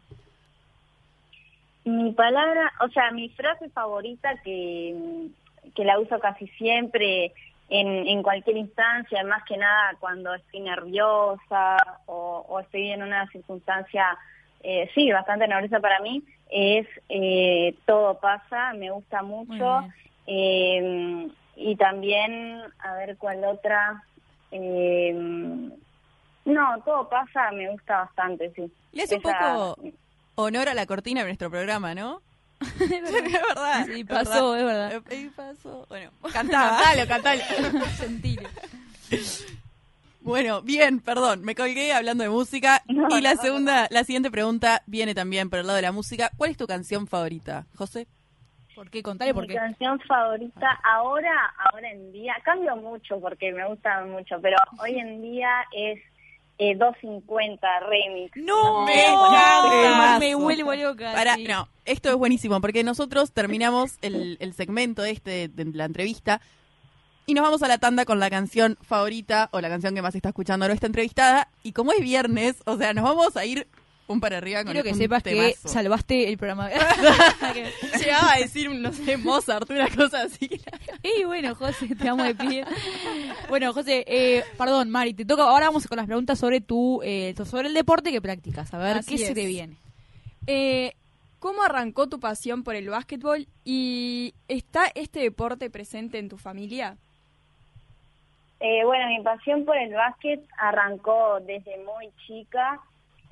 Mi 1.85 2.11
palabra, 2.13 2.71
o 2.79 2.87
sea, 2.89 3.11
mi 3.11 3.29
frase 3.29 3.69
favorita 3.69 4.35
que, 4.43 5.27
que 5.75 5.83
la 5.83 5.99
uso 5.99 6.19
casi 6.19 6.47
siempre 6.49 7.33
en, 7.69 8.07
en 8.07 8.23
cualquier 8.23 8.57
instancia, 8.57 9.23
más 9.23 9.43
que 9.43 9.57
nada 9.57 9.95
cuando 9.99 10.33
estoy 10.33 10.61
nerviosa 10.61 11.77
o, 12.05 12.45
o 12.47 12.59
estoy 12.59 12.91
en 12.91 13.03
una 13.03 13.27
circunstancia, 13.31 14.17
eh, 14.61 14.89
sí, 14.95 15.11
bastante 15.11 15.47
nerviosa 15.47 15.79
para 15.79 15.99
mí, 15.99 16.23
es 16.49 16.87
eh, 17.09 17.75
todo 17.85 18.19
pasa, 18.19 18.73
me 18.73 18.89
gusta 18.91 19.21
mucho. 19.23 19.85
Eh, 20.25 21.27
y 21.55 21.75
también, 21.75 22.61
a 22.79 22.93
ver 22.95 23.17
cuál 23.17 23.43
otra. 23.43 24.03
Eh, 24.51 25.11
no, 26.45 26.81
todo 26.85 27.09
pasa, 27.09 27.51
me 27.51 27.69
gusta 27.69 27.99
bastante, 28.05 28.51
sí. 28.55 28.71
Le 28.91 29.03
hace 29.03 29.15
un 29.15 29.21
Esa- 29.21 29.37
poco 29.39 29.81
honor 30.35 30.69
a 30.69 30.73
la 30.73 30.85
cortina 30.85 31.21
de 31.21 31.27
nuestro 31.27 31.49
programa, 31.49 31.93
¿no? 31.95 32.21
es 32.79 32.89
verdad. 32.89 33.85
Sí, 33.85 34.01
es 34.01 34.05
pasó, 34.05 34.55
es 34.55 34.63
verdad. 34.63 34.93
Eh, 34.93 35.01
eh, 35.09 35.29
pasó. 35.35 35.85
Bueno, 35.89 36.11
cantaba. 36.31 36.77
Cantalo, 36.83 37.07
cantalo. 37.07 37.41
Sentile. 37.97 38.47
Bueno, 40.21 40.61
bien, 40.61 41.01
perdón, 41.01 41.43
me 41.43 41.53
colgué 41.53 41.93
hablando 41.93 42.23
de 42.23 42.29
música. 42.29 42.81
No, 42.87 43.09
y 43.17 43.21
la 43.21 43.35
no, 43.35 43.41
segunda, 43.41 43.87
la 43.91 44.05
siguiente 44.05 44.31
pregunta 44.31 44.81
viene 44.85 45.13
también 45.13 45.49
por 45.49 45.59
el 45.59 45.67
lado 45.67 45.75
de 45.75 45.81
la 45.81 45.91
música. 45.91 46.31
¿Cuál 46.37 46.51
es 46.51 46.57
tu 46.57 46.65
canción 46.65 47.07
favorita, 47.07 47.65
José? 47.75 48.07
¿Por 48.73 48.89
qué? 48.89 49.03
Contale 49.03 49.33
por 49.33 49.43
Mi 49.43 49.49
qué. 49.49 49.55
canción 49.55 49.99
favorita 49.99 50.79
ahora, 50.83 51.53
ahora 51.71 51.91
en 51.91 52.11
día, 52.13 52.35
cambio 52.43 52.75
mucho 52.77 53.19
porque 53.19 53.51
me 53.51 53.67
gusta 53.67 54.03
mucho, 54.05 54.39
pero 54.41 54.55
hoy 54.79 54.97
en 54.97 55.21
día 55.21 55.65
es 55.73 55.99
eh, 56.57 56.75
250 56.75 57.67
remix. 57.81 58.31
No, 58.37 58.85
Me 58.85 58.93
sé, 58.93 59.07
encanta. 59.07 60.19
me 60.19 60.35
vuelvo 60.35 60.73
loca. 60.75 61.11
Para, 61.13 61.35
sí. 61.35 61.45
no, 61.45 61.67
esto 61.85 62.09
es 62.09 62.15
buenísimo 62.15 62.61
porque 62.61 62.83
nosotros 62.83 63.31
terminamos 63.31 63.97
el, 64.01 64.37
el 64.39 64.53
segmento 64.53 65.03
este 65.03 65.47
de 65.47 65.65
la 65.65 65.85
entrevista 65.85 66.41
y 67.25 67.33
nos 67.33 67.43
vamos 67.43 67.63
a 67.63 67.67
la 67.67 67.77
tanda 67.77 68.05
con 68.05 68.19
la 68.19 68.29
canción 68.29 68.77
favorita 68.81 69.49
o 69.51 69.61
la 69.61 69.69
canción 69.69 69.95
que 69.95 70.01
más 70.01 70.13
está 70.15 70.29
escuchando 70.29 70.67
nuestra 70.67 70.87
entrevistada. 70.87 71.47
Y 71.63 71.71
como 71.71 71.91
es 71.93 72.01
viernes, 72.01 72.61
o 72.65 72.77
sea, 72.77 72.93
nos 72.93 73.03
vamos 73.05 73.37
a 73.37 73.45
ir 73.45 73.67
Un 74.07 74.19
para 74.19 74.37
arriba 74.37 74.63
con 74.63 74.73
Quiero 74.73 74.83
que 74.83 74.91
un 74.91 74.97
sepas 74.97 75.23
que 75.23 75.55
salvaste 75.63 76.29
el 76.29 76.37
programa. 76.37 76.69
Llegaba 77.99 78.33
a 78.33 78.37
decir, 78.37 78.69
no 78.69 78.91
sé, 78.91 79.17
Mozart, 79.17 79.69
una 79.69 79.87
cosa 79.89 80.23
así. 80.23 80.49
y 81.01 81.23
bueno, 81.23 81.55
José, 81.55 81.95
te 81.95 82.09
amo 82.09 82.23
de 82.23 82.35
pie. 82.35 82.65
Bueno, 83.47 83.71
José, 83.73 84.03
eh, 84.07 84.43
perdón, 84.57 84.89
Mari, 84.89 85.13
te 85.13 85.25
toca. 85.25 85.43
Ahora 85.43 85.67
vamos 85.67 85.87
con 85.87 85.97
las 85.97 86.05
preguntas 86.05 86.37
sobre 86.37 86.59
tu, 86.59 87.01
eh, 87.03 87.33
sobre 87.45 87.69
el 87.69 87.73
deporte 87.73 88.11
que 88.11 88.21
practicas. 88.21 88.73
A 88.73 88.77
ver, 88.77 88.97
Así 88.97 89.15
¿qué 89.15 89.27
se 89.27 89.33
te 89.33 89.45
viene? 89.45 89.77
Eh, 90.47 90.93
¿Cómo 91.39 91.63
arrancó 91.63 92.07
tu 92.07 92.19
pasión 92.19 92.63
por 92.63 92.75
el 92.75 92.89
básquetbol 92.89 93.47
y 93.65 94.33
está 94.47 94.85
este 94.95 95.19
deporte 95.19 95.69
presente 95.69 96.17
en 96.17 96.29
tu 96.29 96.37
familia? 96.37 96.97
Eh, 98.61 98.85
bueno, 98.85 99.07
mi 99.07 99.21
pasión 99.21 99.65
por 99.65 99.75
el 99.75 99.93
básquet 99.93 100.41
arrancó 100.57 101.39
desde 101.41 101.77
muy 101.83 102.09
chica. 102.25 102.79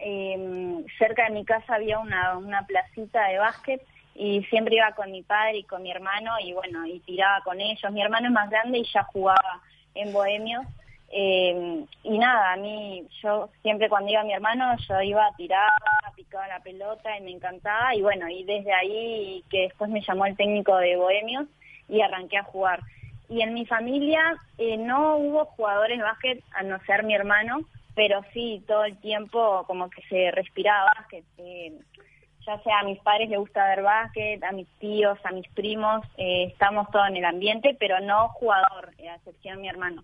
Eh, 0.04 0.84
cerca 0.98 1.26
de 1.26 1.32
mi 1.32 1.46
casa 1.46 1.76
había 1.76 2.00
una, 2.00 2.38
una 2.38 2.66
placita 2.66 3.28
de 3.28 3.38
básquet 3.38 3.82
y 4.16 4.44
siempre 4.46 4.76
iba 4.76 4.92
con 4.94 5.12
mi 5.12 5.22
padre 5.22 5.60
y 5.60 5.64
con 5.64 5.84
mi 5.84 5.92
hermano 5.92 6.32
y 6.44 6.54
bueno, 6.54 6.86
y 6.86 7.00
tiraba 7.00 7.42
con 7.44 7.62
ellos. 7.62 7.92
Mi 7.92 8.02
hermano 8.02 8.28
es 8.28 8.34
más 8.34 8.50
grande 8.50 8.80
y 8.80 8.86
ya 8.92 9.04
jugaba 9.04 9.62
en 9.96 10.12
Bohemios. 10.12 10.66
Eh, 11.14 11.86
y 12.04 12.18
nada, 12.18 12.54
a 12.54 12.56
mí, 12.58 13.06
yo 13.22 13.50
siempre 13.62 13.90
cuando 13.90 14.12
iba 14.12 14.24
mi 14.24 14.34
hermano, 14.34 14.76
yo 14.88 15.02
iba 15.02 15.26
a 15.26 15.36
tirar, 15.36 15.70
picaba 16.16 16.48
la 16.48 16.60
pelota 16.62 17.18
y 17.18 17.22
me 17.22 17.32
encantaba. 17.32 17.96
Y 17.96 18.02
bueno, 18.02 18.28
y 18.30 18.44
desde 18.44 18.74
ahí 18.74 19.44
que 19.50 19.62
después 19.62 19.90
me 19.90 20.02
llamó 20.02 20.26
el 20.26 20.38
técnico 20.38 20.78
de 20.78 20.96
Bohemios 20.96 21.48
y 21.90 22.02
arranqué 22.02 22.38
a 22.38 22.44
jugar. 22.44 22.82
Y 23.30 23.42
en 23.42 23.54
mi 23.54 23.66
familia 23.66 24.36
eh, 24.58 24.78
no 24.78 25.18
hubo 25.18 25.46
jugadores 25.46 25.98
de 25.98 26.04
básquet, 26.04 26.44
a 26.54 26.64
no 26.64 26.80
ser 26.86 27.04
mi 27.04 27.16
hermano, 27.16 27.62
pero 27.96 28.22
sí 28.34 28.64
todo 28.68 28.86
el 28.86 28.98
tiempo 28.98 29.64
como 29.68 29.90
que 29.90 30.02
se 30.04 30.32
respiraba 30.32 30.92
básquet. 30.96 31.26
Eh, 31.38 31.74
ya 32.46 32.62
sea 32.64 32.80
a 32.80 32.84
mis 32.84 33.00
padres 33.00 33.30
les 33.30 33.40
gusta 33.40 33.68
ver 33.68 33.84
básquet, 33.84 34.44
a 34.44 34.52
mis 34.52 34.68
tíos, 34.80 35.20
a 35.24 35.32
mis 35.32 35.48
primos, 35.50 36.06
eh, 36.18 36.46
estamos 36.52 36.90
todos 36.92 37.08
en 37.08 37.18
el 37.18 37.26
ambiente, 37.26 37.76
pero 37.80 38.00
no 38.00 38.30
jugador, 38.30 38.92
eh, 38.98 39.10
a 39.10 39.16
excepción 39.16 39.58
de 39.58 39.62
mi 39.62 39.70
hermano. 39.70 40.04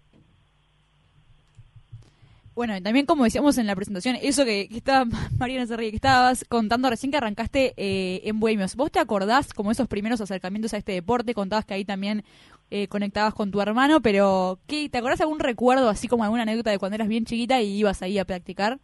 Bueno, 2.58 2.75
y 2.75 2.82
también 2.82 3.06
como 3.06 3.24
decíamos 3.24 3.60
en 3.60 3.67
la 3.67 3.75
presentación, 3.75 4.17
eso 4.20 4.44
que, 4.44 4.67
que 4.67 4.77
estaba, 4.77 5.06
Mariana 5.38 5.67
se 5.67 5.77
que 5.77 5.96
estabas 5.96 6.44
contando 6.50 6.89
recién 6.89 7.12
que 7.12 7.17
arrancaste 7.17 7.75
eh, 7.77 8.22
en 8.24 8.39
Bohemios. 8.39 8.75
¿Vos 8.75 8.91
te 8.91 8.98
acordás 8.98 9.53
como 9.53 9.70
esos 9.70 9.88
primeros 9.88 10.22
acercamientos 10.22 10.74
a 10.74 10.77
este 10.77 10.94
deporte? 10.94 11.36
Contabas 11.36 11.65
que 11.65 11.75
ahí 11.75 11.86
también 11.86 12.24
eh, 12.70 12.88
conectabas 12.88 13.34
con 13.34 13.52
tu 13.52 13.62
hermano, 13.62 14.02
pero 14.02 14.60
¿qué, 14.68 14.90
¿te 14.90 14.98
acordás 14.98 15.22
algún 15.22 15.40
recuerdo, 15.40 15.90
así 15.90 16.08
como 16.08 16.24
alguna 16.24 16.44
anécdota 16.44 16.72
de 16.72 16.80
cuando 16.80 16.96
eras 16.96 17.08
bien 17.08 17.26
chiquita 17.26 17.62
y 17.62 17.80
ibas 17.80 18.02
ahí 18.02 18.20
a 18.20 18.26
practicar? 18.26 18.80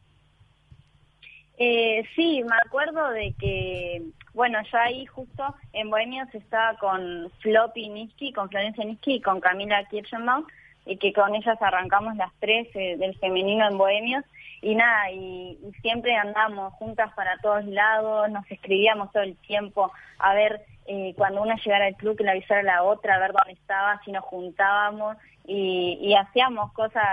Eh, 1.58 2.04
sí, 2.16 2.44
me 2.44 2.56
acuerdo 2.66 3.10
de 3.12 3.34
que, 3.40 4.02
bueno, 4.34 4.60
yo 4.72 4.78
ahí 4.78 5.06
justo 5.06 5.56
en 5.74 5.90
Bohemios 5.90 6.28
estaba 6.34 6.78
con 6.78 7.30
Floppy 7.42 7.90
Niski, 7.90 8.34
con 8.34 8.50
Florencia 8.50 8.84
Niski 8.84 9.16
y 9.16 9.22
con 9.22 9.40
Camila 9.40 9.84
Kirchenbaum, 9.86 10.46
y 10.86 10.98
que 10.98 11.14
con 11.14 11.36
ellas 11.36 11.62
arrancamos 11.62 12.16
las 12.16 12.32
tres 12.40 12.68
eh, 12.76 12.98
del 12.98 13.18
femenino 13.20 13.68
en 13.68 13.78
Bohemios. 13.78 14.26
Y 14.62 14.76
nada, 14.76 15.12
y, 15.12 15.58
siempre 15.82 16.16
andábamos 16.16 16.74
juntas 16.74 17.12
para 17.16 17.38
todos 17.40 17.66
lados, 17.66 18.30
nos 18.32 18.50
escribíamos 18.50 19.12
todo 19.12 19.24
el 19.24 19.36
tiempo 19.38 19.92
a 20.20 20.34
ver 20.34 20.66
eh, 20.86 21.14
cuando 21.16 21.42
una 21.42 21.56
llegara 21.56 21.86
al 21.86 21.96
club 21.96 22.18
que 22.18 22.24
le 22.24 22.32
avisara 22.32 22.60
a 22.62 22.64
la 22.64 22.84
otra, 22.84 23.16
a 23.16 23.20
ver 23.20 23.32
dónde 23.32 23.54
estaba, 23.54 24.02
si 24.04 24.12
nos 24.12 24.24
juntábamos 24.24 25.18
y, 25.46 26.14
hacíamos 26.16 26.72
cosas 26.74 27.04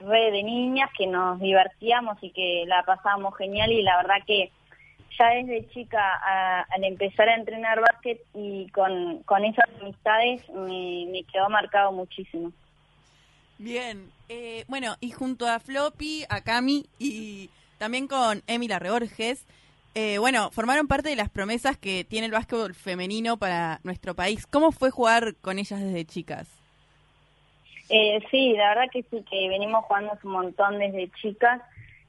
re 0.00 0.30
de 0.30 0.42
niñas 0.42 0.90
que 0.96 1.06
nos 1.06 1.40
divertíamos 1.40 2.18
y 2.22 2.30
que 2.30 2.64
la 2.66 2.82
pasábamos 2.82 3.36
genial 3.36 3.72
y 3.72 3.82
la 3.82 3.96
verdad 3.98 4.16
que 4.26 4.50
ya 5.18 5.28
desde 5.28 5.68
chica 5.68 6.00
a- 6.00 6.62
al 6.62 6.84
empezar 6.84 7.28
a 7.28 7.36
entrenar 7.36 7.80
básquet 7.80 8.20
y 8.34 8.68
con, 8.70 9.22
con 9.22 9.44
esas 9.44 9.64
amistades 9.80 10.42
me, 10.50 11.24
quedó 11.32 11.48
marcado 11.48 11.92
muchísimo. 11.92 12.52
Bien, 13.58 14.10
eh, 14.28 14.64
bueno, 14.66 14.96
y 15.00 15.12
junto 15.12 15.46
a 15.46 15.60
Floppy, 15.60 16.24
a 16.28 16.42
Cami 16.42 16.86
y 16.98 17.50
también 17.78 18.08
con 18.08 18.42
Emila 18.46 18.78
Reborges, 18.78 19.46
eh, 19.94 20.18
bueno, 20.18 20.50
formaron 20.50 20.88
parte 20.88 21.08
de 21.08 21.16
las 21.16 21.30
promesas 21.30 21.76
que 21.76 22.04
tiene 22.04 22.26
el 22.26 22.32
básquetbol 22.32 22.74
femenino 22.74 23.36
para 23.36 23.80
nuestro 23.84 24.14
país. 24.14 24.46
¿Cómo 24.46 24.72
fue 24.72 24.90
jugar 24.90 25.34
con 25.40 25.58
ellas 25.58 25.80
desde 25.80 26.04
chicas? 26.04 26.48
Eh, 27.88 28.18
sí, 28.30 28.54
la 28.54 28.70
verdad 28.70 28.90
que 28.92 29.02
sí, 29.04 29.24
que 29.30 29.48
venimos 29.48 29.84
jugando 29.84 30.18
un 30.22 30.30
montón 30.30 30.78
desde 30.78 31.10
chicas. 31.20 31.60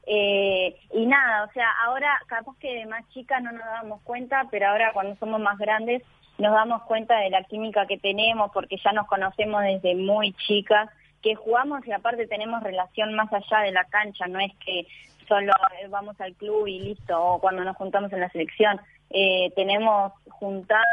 Eh, 0.07 0.75
y 0.93 1.05
nada, 1.05 1.45
o 1.45 1.51
sea, 1.53 1.67
ahora 1.85 2.19
capaz 2.27 2.55
que 2.59 2.73
de 2.73 2.85
más 2.85 3.07
chicas 3.09 3.41
no 3.41 3.51
nos 3.51 3.65
damos 3.65 4.01
cuenta, 4.01 4.47
pero 4.51 4.67
ahora 4.67 4.91
cuando 4.93 5.15
somos 5.15 5.41
más 5.41 5.57
grandes 5.57 6.03
nos 6.37 6.53
damos 6.53 6.83
cuenta 6.83 7.17
de 7.19 7.29
la 7.29 7.43
química 7.43 7.87
que 7.87 7.97
tenemos 7.97 8.51
porque 8.53 8.77
ya 8.83 8.91
nos 8.91 9.07
conocemos 9.07 9.63
desde 9.63 9.95
muy 9.95 10.33
chicas, 10.33 10.89
que 11.23 11.33
jugamos 11.33 11.85
y 11.87 11.91
aparte 11.91 12.27
tenemos 12.27 12.61
relación 12.61 13.15
más 13.15 13.31
allá 13.33 13.61
de 13.61 13.71
la 13.71 13.85
cancha, 13.85 14.27
no 14.27 14.39
es 14.39 14.53
que 14.63 14.85
solo 15.27 15.51
eh, 15.81 15.87
vamos 15.89 16.19
al 16.21 16.33
club 16.35 16.67
y 16.67 16.79
listo, 16.79 17.21
o 17.21 17.39
cuando 17.39 17.63
nos 17.63 17.75
juntamos 17.77 18.11
en 18.13 18.21
la 18.21 18.29
selección. 18.29 18.79
Eh, 19.09 19.51
tenemos 19.55 20.13
juntadas 20.29 20.85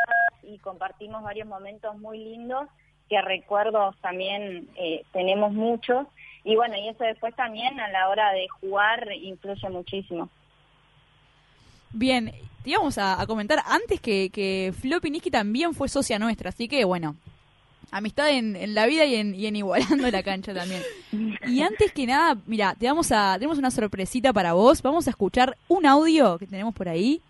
y 0.43 0.59
compartimos 0.59 1.23
varios 1.23 1.49
momentos 1.49 1.97
muy 1.99 2.19
lindos 2.19 2.69
que 3.09 3.21
recuerdos 3.21 3.97
también 4.01 4.69
eh, 4.77 5.05
tenemos 5.13 5.53
muchos 5.53 6.07
y 6.45 6.57
bueno, 6.57 6.77
y 6.77 6.89
eso 6.89 7.05
después 7.05 7.35
también 7.37 7.79
a 7.79 7.89
la 7.89 8.09
hora 8.09 8.33
de 8.33 8.49
jugar 8.61 9.07
influye 9.13 9.69
muchísimo. 9.71 10.29
Bien, 11.91 12.33
te 12.63 12.71
íbamos 12.71 12.99
a, 12.99 13.21
a 13.21 13.27
comentar 13.27 13.61
antes 13.67 14.01
que, 14.01 14.31
que 14.31 14.73
Floppy 14.81 15.11
Niski 15.11 15.31
también 15.31 15.75
fue 15.75 15.89
socia 15.89 16.19
nuestra, 16.19 16.49
así 16.49 16.69
que 16.69 16.85
bueno, 16.85 17.17
amistad 17.91 18.31
en, 18.31 18.57
en 18.57 18.75
la 18.75 18.87
vida 18.87 19.05
y 19.05 19.17
en, 19.17 19.35
y 19.35 19.47
en 19.47 19.57
igualando 19.57 20.11
la 20.11 20.23
cancha 20.23 20.55
también. 20.55 20.83
Y 21.47 21.63
antes 21.63 21.93
que 21.93 22.07
nada, 22.07 22.39
mira, 22.47 22.75
te 22.79 22.87
vamos 22.87 23.11
a, 23.13 23.35
tenemos 23.39 23.59
una 23.59 23.71
sorpresita 23.71 24.33
para 24.33 24.53
vos, 24.55 24.81
vamos 24.83 25.07
a 25.07 25.11
escuchar 25.11 25.57
un 25.69 25.87
audio 25.87 26.39
que 26.39 26.47
tenemos 26.47 26.75
por 26.75 26.89
ahí. 26.89 27.21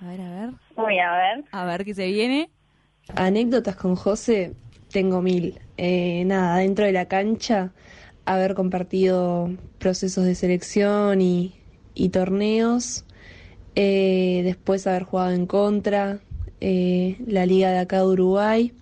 A 0.00 0.06
ver, 0.08 0.20
a 0.20 0.30
ver, 0.30 0.50
Voy 0.76 0.98
a 0.98 1.12
ver. 1.12 1.44
a 1.50 1.64
ver 1.64 1.84
qué 1.84 1.94
se 1.94 2.06
viene. 2.06 2.50
Anécdotas 3.14 3.74
con 3.76 3.96
José, 3.96 4.54
tengo 4.92 5.22
mil. 5.22 5.58
Eh, 5.76 6.24
nada, 6.26 6.58
dentro 6.58 6.84
de 6.84 6.92
la 6.92 7.06
cancha, 7.06 7.72
haber 8.24 8.54
compartido 8.54 9.50
procesos 9.78 10.24
de 10.24 10.34
selección 10.34 11.20
y, 11.20 11.54
y 11.94 12.10
torneos. 12.10 13.04
Eh, 13.74 14.42
después 14.44 14.86
haber 14.86 15.04
jugado 15.04 15.30
en 15.32 15.46
contra, 15.46 16.20
eh, 16.60 17.16
la 17.26 17.46
liga 17.46 17.70
de 17.70 17.78
acá 17.78 17.98
de 17.98 18.06
Uruguay. 18.06 18.72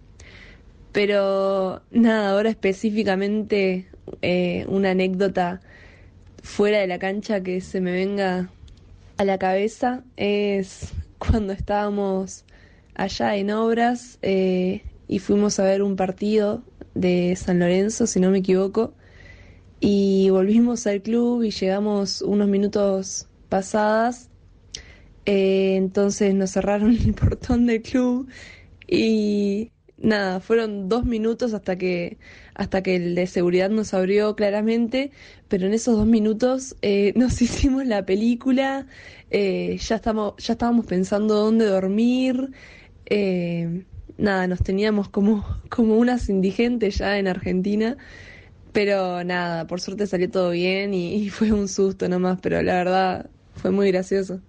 Pero 0.97 1.83
nada, 1.91 2.31
ahora 2.31 2.49
específicamente 2.49 3.87
eh, 4.23 4.65
una 4.67 4.93
anécdota 4.93 5.61
fuera 6.43 6.79
de 6.79 6.87
la 6.87 6.99
cancha 6.99 7.43
que 7.43 7.61
se 7.61 7.83
me 7.83 7.93
venga 7.93 8.49
a 9.19 9.25
la 9.27 9.37
cabeza 9.37 10.05
es 10.17 10.95
cuando 11.19 11.53
estábamos 11.53 12.47
allá 12.95 13.37
en 13.37 13.51
obras 13.51 14.19
eh, 14.23 14.85
y 15.07 15.19
fuimos 15.19 15.61
a 15.61 15.65
ver 15.65 15.83
un 15.83 15.97
partido 15.97 16.63
de 16.95 17.37
San 17.37 17.59
Lorenzo, 17.59 18.07
si 18.07 18.19
no 18.19 18.31
me 18.31 18.39
equivoco, 18.39 18.95
y 19.81 20.31
volvimos 20.31 20.87
al 20.87 21.03
club 21.03 21.43
y 21.43 21.51
llegamos 21.51 22.23
unos 22.23 22.49
minutos 22.49 23.29
pasadas, 23.51 24.31
eh, 25.27 25.77
entonces 25.77 26.35
nos 26.35 26.53
cerraron 26.53 26.97
el 27.05 27.13
portón 27.13 27.67
del 27.67 27.83
club 27.83 28.31
y 28.89 29.73
nada, 29.99 30.41
fueron 30.41 30.89
dos 30.89 31.05
minutos 31.05 31.55
hasta 31.55 31.77
que 31.77 32.19
hasta 32.55 32.83
que 32.83 32.97
el 32.97 33.15
de 33.15 33.27
seguridad 33.27 33.71
nos 33.71 33.95
abrió 33.95 34.35
claramente, 34.37 35.11
pero 35.49 35.67
en 35.67 35.75
esos 35.75 35.97
dos 35.97 36.07
minutos 36.07 36.77
eh, 36.83 37.13
nos 37.17 37.41
hicimos 37.43 37.87
la 37.87 38.05
película, 38.07 38.87
eh, 39.31 39.79
ya 39.79 39.97
estamos, 39.97 40.35
ya 40.39 40.55
estábamos 40.55 40.87
pensando 40.87 41.35
dónde 41.35 41.67
dormir, 41.67 42.51
eh, 43.07 43.85
nada, 44.19 44.47
nos 44.47 44.63
teníamos 44.63 45.09
como, 45.09 45.45
como 45.71 45.97
unas 45.99 46.29
indigentes 46.29 46.99
ya 46.99 47.19
en 47.19 47.29
Argentina, 47.29 47.97
pero 48.73 49.25
nada, 49.25 49.67
por 49.67 49.81
suerte 49.81 50.07
salió 50.07 50.31
todo 50.31 50.51
bien 50.51 50.95
y, 50.95 51.15
y 51.17 51.31
fue 51.31 51.53
un 51.53 51.69
susto 51.69 52.09
nomás, 52.09 52.39
pero 52.43 52.63
la 52.63 52.75
verdad 52.75 53.31
fue 53.55 53.71
muy 53.71 53.91
gracioso. 53.91 54.41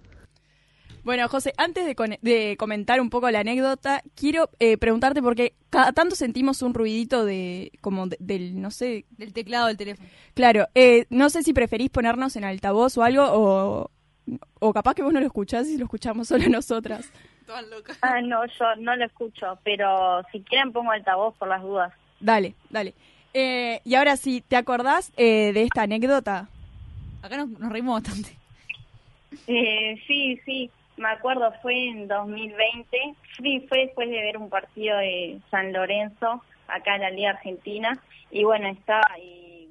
Bueno, 1.08 1.26
José, 1.30 1.54
antes 1.56 1.86
de, 1.86 1.94
con- 1.94 2.18
de 2.20 2.56
comentar 2.58 3.00
un 3.00 3.08
poco 3.08 3.30
la 3.30 3.40
anécdota, 3.40 4.02
quiero 4.14 4.50
eh, 4.58 4.76
preguntarte 4.76 5.22
porque 5.22 5.54
cada 5.70 5.92
tanto 5.92 6.14
sentimos 6.14 6.60
un 6.60 6.74
ruidito 6.74 7.24
de, 7.24 7.72
como 7.80 8.08
de- 8.08 8.18
del, 8.20 8.60
no 8.60 8.70
sé, 8.70 9.06
Del 9.16 9.32
teclado 9.32 9.68
del 9.68 9.78
teléfono. 9.78 10.06
claro, 10.34 10.66
eh, 10.74 11.06
no 11.08 11.30
sé 11.30 11.42
si 11.42 11.54
preferís 11.54 11.88
ponernos 11.88 12.36
en 12.36 12.44
altavoz 12.44 12.98
o 12.98 13.02
algo, 13.04 13.24
o, 13.24 13.90
o 14.60 14.72
capaz 14.74 14.92
que 14.94 15.02
vos 15.02 15.14
no 15.14 15.20
lo 15.20 15.24
escuchás 15.24 15.66
y 15.68 15.78
lo 15.78 15.84
escuchamos 15.86 16.28
solo 16.28 16.44
nosotras. 16.50 17.10
Todas 17.46 17.66
locas. 17.68 17.96
Ah, 18.02 18.20
no, 18.20 18.44
yo 18.44 18.76
no 18.78 18.94
lo 18.94 19.06
escucho, 19.06 19.58
pero 19.64 20.20
si 20.30 20.42
quieren 20.42 20.72
pongo 20.74 20.90
altavoz 20.90 21.34
por 21.38 21.48
las 21.48 21.62
dudas. 21.62 21.90
Dale, 22.20 22.54
dale. 22.68 22.92
Eh, 23.32 23.80
y 23.82 23.94
ahora 23.94 24.18
sí, 24.18 24.44
¿te 24.46 24.56
acordás 24.56 25.10
eh, 25.16 25.52
de 25.54 25.62
esta 25.62 25.80
anécdota? 25.84 26.50
Acá 27.22 27.38
nos, 27.38 27.48
nos 27.48 27.72
reímos 27.72 28.02
bastante. 28.02 28.36
Eh, 29.46 29.96
sí, 30.06 30.38
sí, 30.44 30.70
me 30.98 31.08
acuerdo, 31.10 31.52
fue 31.62 31.88
en 31.88 32.08
2020, 32.08 33.14
sí, 33.40 33.64
fue 33.68 33.86
después 33.86 34.10
de 34.10 34.20
ver 34.20 34.36
un 34.36 34.50
partido 34.50 34.98
de 34.98 35.40
San 35.50 35.72
Lorenzo, 35.72 36.42
acá 36.66 36.96
en 36.96 37.02
la 37.02 37.10
Liga 37.10 37.30
Argentina, 37.30 37.98
y 38.30 38.44
bueno, 38.44 38.68
estaba, 38.68 39.18
y 39.18 39.68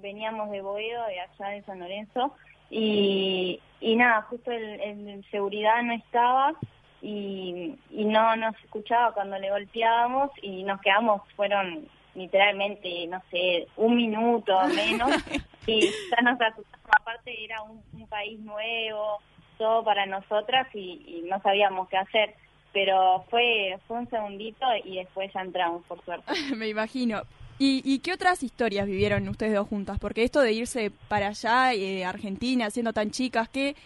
veníamos 0.00 0.50
de 0.50 0.60
Boedo, 0.60 1.06
de 1.06 1.20
allá 1.20 1.48
de 1.48 1.62
San 1.62 1.78
Lorenzo, 1.78 2.34
y, 2.68 3.60
y 3.80 3.96
nada, 3.96 4.22
justo 4.22 4.50
el, 4.50 4.80
el 4.80 5.24
seguridad 5.30 5.82
no 5.82 5.94
estaba, 5.94 6.54
y, 7.00 7.76
y 7.90 8.04
no 8.04 8.34
nos 8.36 8.56
escuchaba 8.64 9.12
cuando 9.12 9.38
le 9.38 9.50
golpeábamos, 9.50 10.30
y 10.42 10.64
nos 10.64 10.80
quedamos, 10.80 11.22
fueron 11.36 11.88
literalmente, 12.14 13.06
no 13.06 13.22
sé, 13.30 13.68
un 13.76 13.94
minuto 13.94 14.56
o 14.56 14.68
menos, 14.68 15.10
y 15.66 15.82
ya 15.82 16.22
nos 16.22 16.40
asustamos, 16.40 16.90
aparte 16.90 17.44
era 17.44 17.62
un, 17.62 17.82
un 17.92 18.06
país 18.08 18.38
nuevo, 18.40 19.20
todo 19.58 19.84
para 19.84 20.06
nosotras 20.06 20.68
y, 20.74 21.02
y 21.06 21.26
no 21.28 21.40
sabíamos 21.42 21.88
qué 21.88 21.96
hacer. 21.96 22.34
Pero 22.72 23.24
fue, 23.30 23.78
fue 23.86 23.98
un 23.98 24.10
segundito 24.10 24.66
y 24.84 24.96
después 24.96 25.32
ya 25.32 25.40
entramos, 25.40 25.84
por 25.86 26.02
suerte. 26.04 26.30
Me 26.56 26.68
imagino. 26.68 27.22
¿Y, 27.58 27.80
¿Y 27.84 28.00
qué 28.00 28.12
otras 28.12 28.42
historias 28.42 28.86
vivieron 28.86 29.26
ustedes 29.28 29.54
dos 29.54 29.68
juntas? 29.68 29.98
Porque 29.98 30.24
esto 30.24 30.40
de 30.40 30.52
irse 30.52 30.90
para 31.08 31.28
allá, 31.28 31.72
eh, 31.72 32.04
Argentina, 32.04 32.70
siendo 32.70 32.92
tan 32.92 33.10
chicas, 33.10 33.48
¿qué, 33.48 33.76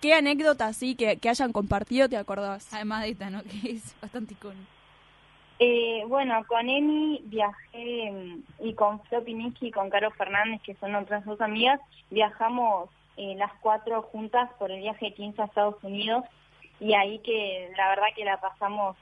qué 0.00 0.14
anécdotas 0.14 0.76
sí 0.76 0.94
que, 0.94 1.18
que 1.18 1.28
hayan 1.28 1.52
compartido 1.52 2.08
te 2.08 2.16
acordás? 2.16 2.72
Además 2.72 3.02
de 3.02 3.10
esta, 3.10 3.28
¿no? 3.28 3.42
Que 3.62 3.72
es 3.72 3.94
bastante 4.00 4.32
icónica. 4.32 4.80
Eh, 5.62 6.04
bueno, 6.08 6.42
con 6.48 6.70
Emi 6.70 7.20
viajé 7.24 8.10
mm, 8.10 8.66
y 8.66 8.72
con 8.72 9.02
Floppy 9.02 9.34
Nicky 9.34 9.66
y 9.66 9.70
con 9.70 9.90
Caro 9.90 10.10
Fernández, 10.12 10.62
que 10.62 10.74
son 10.76 10.94
otras 10.94 11.22
dos 11.26 11.38
amigas, 11.42 11.78
viajamos 12.08 12.88
eh, 13.22 13.34
las 13.36 13.52
cuatro 13.60 14.00
juntas 14.00 14.48
por 14.58 14.70
el 14.70 14.80
viaje 14.80 15.12
15 15.12 15.42
a 15.42 15.44
Estados 15.44 15.76
Unidos 15.84 16.24
y 16.80 16.94
ahí 16.94 17.18
que 17.18 17.70
la 17.76 17.90
verdad 17.90 18.06
que 18.16 18.24
la 18.24 18.40
pasamos 18.40 18.96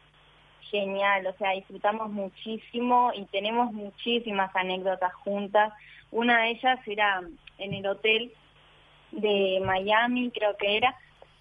genial, 0.62 1.24
o 1.28 1.32
sea, 1.34 1.52
disfrutamos 1.52 2.10
muchísimo 2.10 3.12
y 3.14 3.26
tenemos 3.26 3.72
muchísimas 3.72 4.50
anécdotas 4.56 5.14
juntas. 5.14 5.72
Una 6.10 6.42
de 6.42 6.50
ellas 6.50 6.80
era 6.88 7.22
en 7.58 7.74
el 7.74 7.86
hotel 7.86 8.32
de 9.12 9.62
Miami, 9.64 10.32
creo 10.32 10.56
que 10.56 10.78
era, 10.78 10.96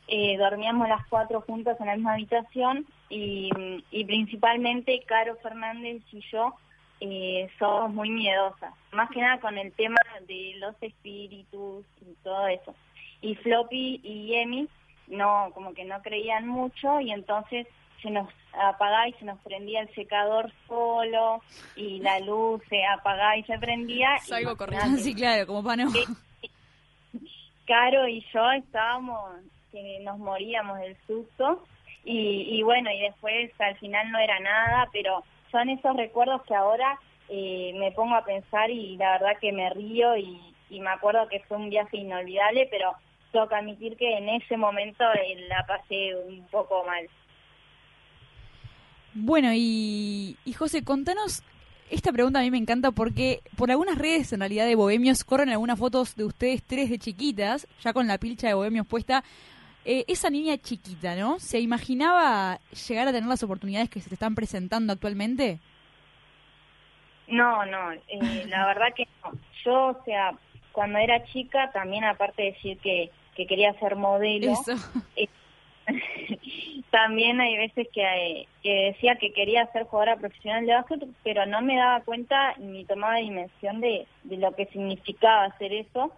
eh, 0.08 0.38
dormíamos 0.38 0.88
las 0.88 1.04
cuatro 1.08 1.42
juntas 1.42 1.80
en 1.80 1.88
la 1.88 1.96
misma 1.96 2.14
habitación 2.14 2.86
y, 3.10 3.50
y 3.90 4.06
principalmente 4.06 5.02
Caro 5.08 5.36
Fernández 5.38 6.04
y 6.12 6.22
yo 6.32 6.54
eh, 7.00 7.50
somos 7.60 7.94
muy 7.94 8.10
miedosas, 8.10 8.74
más 8.92 9.10
que 9.12 9.22
nada 9.22 9.40
con 9.40 9.58
el 9.58 9.72
tema 9.74 10.00
de 10.28 10.56
los 10.58 10.76
espíritus 10.82 11.86
y 12.02 12.14
todo 12.24 12.48
eso. 12.48 12.76
Y 13.22 13.36
Floppy 13.36 14.00
y 14.04 14.36
Emi 14.36 14.68
no, 15.08 15.52
como 15.54 15.74
que 15.74 15.86
no 15.86 16.02
creían 16.02 16.48
mucho 16.48 17.00
y 17.00 17.12
entonces 17.12 17.68
se 18.02 18.10
nos 18.12 18.30
apagaba 18.54 19.08
y 19.08 19.14
se 19.14 19.26
nos 19.26 19.40
prendía 19.40 19.82
el 19.82 19.94
secador 19.96 20.52
solo 20.68 21.42
y 21.76 22.00
la 22.00 22.20
luz 22.20 22.62
se 22.70 22.86
apagaba 22.86 23.38
y 23.38 23.44
se 23.44 23.58
prendía. 23.58 24.18
Salgo 24.20 24.56
corriendo. 24.56 24.98
Sí, 25.02 25.16
claro, 25.16 25.48
como 25.48 25.64
para 25.64 25.86
no. 25.86 25.92
Caro 27.66 28.08
y 28.08 28.26
yo 28.34 28.52
estábamos 28.52 29.42
que 29.72 30.00
nos 30.02 30.18
moríamos 30.18 30.80
del 30.80 30.98
susto 31.06 31.66
y, 32.04 32.58
y 32.58 32.64
bueno, 32.64 32.90
y 32.92 33.02
después 33.02 33.52
al 33.60 33.78
final 33.78 34.12
no 34.12 34.20
era 34.20 34.40
nada, 34.40 34.88
pero 34.94 35.24
son 35.52 35.70
esos 35.70 35.96
recuerdos 35.96 36.44
que 36.44 36.56
ahora 36.56 37.00
eh, 37.30 37.74
me 37.76 37.92
pongo 37.92 38.16
a 38.16 38.24
pensar 38.24 38.70
y 38.70 38.98
la 38.98 39.14
verdad 39.14 39.40
que 39.40 39.52
me 39.52 39.70
río 39.70 40.18
y, 40.18 40.42
me 40.70 40.90
acuerdo 40.90 41.30
que 41.30 41.40
fue 41.48 41.58
un 41.58 41.70
viaje 41.70 41.98
inolvidable, 41.98 42.68
pero 42.70 42.92
tengo 43.32 43.48
que 43.48 43.56
admitir 43.56 43.96
que 43.96 44.18
en 44.18 44.28
ese 44.30 44.58
momento 44.58 45.04
eh, 45.14 45.48
la 45.48 45.66
pasé 45.66 46.14
un 46.16 46.46
poco 46.48 46.84
mal. 46.84 47.08
Bueno, 49.14 49.52
y, 49.54 50.36
y 50.44 50.54
José, 50.54 50.84
contanos, 50.84 51.42
esta 51.90 52.12
pregunta 52.12 52.40
a 52.40 52.42
mí 52.42 52.52
me 52.52 52.58
encanta 52.58 52.92
porque 52.92 53.42
por 53.56 53.72
algunas 53.72 53.98
redes 53.98 54.34
en 54.34 54.42
realidad 54.42 54.66
de 54.66 54.76
Bohemios 54.76 55.24
corren 55.24 55.50
algunas 55.50 55.80
fotos 55.80 56.16
de 56.16 56.26
ustedes 56.26 56.62
tres 56.64 56.90
de 56.90 57.00
chiquitas, 57.00 57.66
ya 57.82 57.94
con 57.94 58.08
la 58.08 58.18
pilcha 58.18 58.48
de 58.48 58.54
Bohemios 58.54 58.86
puesta. 58.86 59.24
Eh, 59.90 60.04
esa 60.10 60.30
niña 60.30 60.58
chiquita, 60.58 61.16
¿no? 61.16 61.40
¿Se 61.40 61.62
imaginaba 61.62 62.60
llegar 62.90 63.08
a 63.08 63.14
tener 63.14 63.30
las 63.30 63.42
oportunidades 63.42 63.90
que 63.90 64.02
se 64.02 64.10
te 64.10 64.16
están 64.16 64.36
presentando 64.36 64.92
actualmente? 64.92 65.60
No, 67.30 67.66
no, 67.66 67.94
eh, 67.94 68.46
la 68.48 68.66
verdad 68.66 68.88
que 68.94 69.08
no. 69.24 69.32
Yo, 69.64 69.88
o 69.88 70.04
sea, 70.04 70.34
cuando 70.74 71.00
era 71.00 71.24
chica, 71.28 71.72
también 71.72 72.04
aparte 72.04 72.42
de 72.42 72.52
decir 72.52 72.78
que, 72.80 73.12
que 73.34 73.48
quería 73.48 73.80
ser 73.80 73.96
modelo, 73.96 74.56
eh, 75.16 75.30
también 76.92 77.40
hay 77.40 77.56
veces 77.56 77.88
que, 77.94 78.02
eh, 78.04 78.48
que 78.62 78.92
decía 78.92 79.16
que 79.16 79.32
quería 79.32 79.72
ser 79.72 79.86
jugadora 79.86 80.18
profesional 80.18 80.66
de 80.66 80.74
básquet, 80.74 81.08
pero 81.24 81.46
no 81.46 81.62
me 81.62 81.78
daba 81.78 82.02
cuenta 82.02 82.56
ni 82.58 82.84
tomaba 82.84 83.16
dimensión 83.16 83.80
de, 83.80 84.06
de 84.24 84.36
lo 84.36 84.54
que 84.54 84.66
significaba 84.66 85.46
hacer 85.46 85.72
eso. 85.72 86.12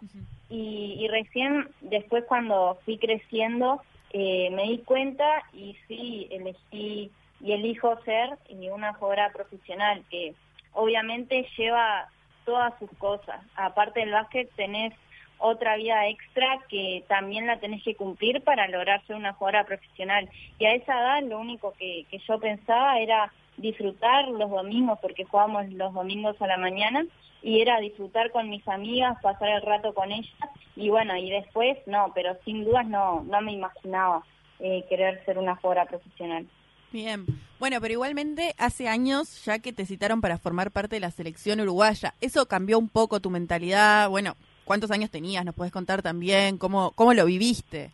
Y, 0.50 0.98
y 1.00 1.08
recién 1.08 1.70
después 1.82 2.24
cuando 2.26 2.80
fui 2.86 2.98
creciendo 2.98 3.82
eh, 4.12 4.50
me 4.52 4.64
di 4.64 4.80
cuenta 4.80 5.44
y 5.54 5.76
sí 5.88 6.28
elegí 6.32 7.12
y 7.42 7.52
elijo 7.52 8.02
ser 8.04 8.38
una 8.72 8.94
jugadora 8.94 9.32
profesional 9.32 10.04
que 10.10 10.34
obviamente 10.74 11.48
lleva 11.58 12.10
todas 12.44 12.74
sus 12.80 12.90
cosas. 12.98 13.42
Aparte 13.56 14.00
del 14.00 14.12
básquet 14.12 14.50
tenés 14.56 14.94
otra 15.38 15.78
vida 15.78 16.08
extra 16.08 16.60
que 16.68 17.04
también 17.08 17.48
la 17.48 17.60
tenés 17.60 17.84
que 17.84 17.96
cumplir 17.96 18.42
para 18.42 18.68
lograr 18.68 19.06
ser 19.06 19.16
una 19.16 19.34
jugadora 19.34 19.66
profesional. 19.66 20.28
Y 20.58 20.66
a 20.66 20.74
esa 20.74 21.00
edad 21.00 21.24
lo 21.24 21.40
único 21.40 21.74
que 21.78 22.06
yo 22.28 22.40
pensaba 22.40 23.00
era 23.00 23.32
disfrutar 23.60 24.28
los 24.28 24.50
domingos, 24.50 25.00
porque 25.02 25.26
jugábamos 25.26 25.72
los 25.74 25.94
domingos 25.94 26.42
a 26.42 26.48
la 26.48 26.58
mañana, 26.58 27.06
y 27.42 27.62
era 27.62 27.80
disfrutar 27.80 28.32
con 28.32 28.50
mis 28.50 28.68
amigas, 28.68 29.18
pasar 29.22 29.50
el 29.50 29.62
rato 29.62 29.94
con 29.94 30.12
ellas, 30.12 30.34
y 30.76 30.90
bueno, 30.90 31.16
y 31.16 31.30
después 31.30 31.78
no, 31.86 32.12
pero 32.14 32.38
sin 32.46 32.66
dudas 32.66 32.88
no, 32.88 33.24
no 33.24 33.42
me 33.42 33.54
imaginaba 33.54 34.24
eh, 34.60 34.86
querer 34.90 35.24
ser 35.26 35.38
una 35.38 35.56
jugadora 35.56 35.86
profesional. 35.86 36.48
Bien. 36.92 37.26
Bueno, 37.60 37.80
pero 37.82 37.94
igualmente 37.94 38.56
hace 38.58 38.88
años 38.88 39.46
ya 39.46 39.60
que 39.60 39.74
te 39.74 39.86
citaron 39.86 40.22
para 40.22 40.38
formar 40.38 40.72
parte 40.72 40.96
de 40.96 41.00
la 41.02 41.12
selección 41.12 41.60
uruguaya. 41.60 42.16
¿Eso 42.20 42.48
cambió 42.48 42.80
un 42.80 42.90
poco 42.90 43.20
tu 43.20 43.30
mentalidad? 43.30 44.10
Bueno, 44.10 44.36
¿cuántos 44.66 44.90
años 44.92 45.12
tenías? 45.12 45.46
¿Nos 45.46 45.56
puedes 45.56 45.72
contar 45.72 46.02
también 46.02 46.58
cómo, 46.58 46.92
cómo 46.92 47.14
lo 47.14 47.26
viviste? 47.26 47.92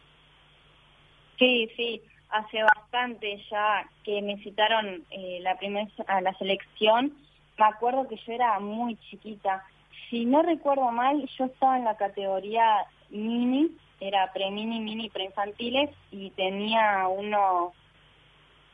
Sí, 1.37 1.69
sí, 1.75 2.01
hace 2.29 2.63
bastante 2.63 3.41
ya 3.49 3.87
que 4.03 4.21
me 4.21 4.37
citaron 4.37 5.03
eh, 5.11 5.39
la 5.41 5.57
primer, 5.57 5.87
a 6.07 6.21
la 6.21 6.33
selección. 6.35 7.13
Me 7.57 7.65
acuerdo 7.65 8.07
que 8.07 8.17
yo 8.17 8.33
era 8.33 8.59
muy 8.59 8.95
chiquita. 8.97 9.63
Si 10.09 10.25
no 10.25 10.41
recuerdo 10.41 10.91
mal, 10.91 11.27
yo 11.37 11.45
estaba 11.45 11.77
en 11.77 11.85
la 11.85 11.97
categoría 11.97 12.85
mini, 13.09 13.71
era 13.99 14.31
pre-mini, 14.33 14.79
mini, 14.79 15.09
preinfantiles, 15.09 15.89
y 16.11 16.29
tenía 16.31 17.07
unos 17.07 17.73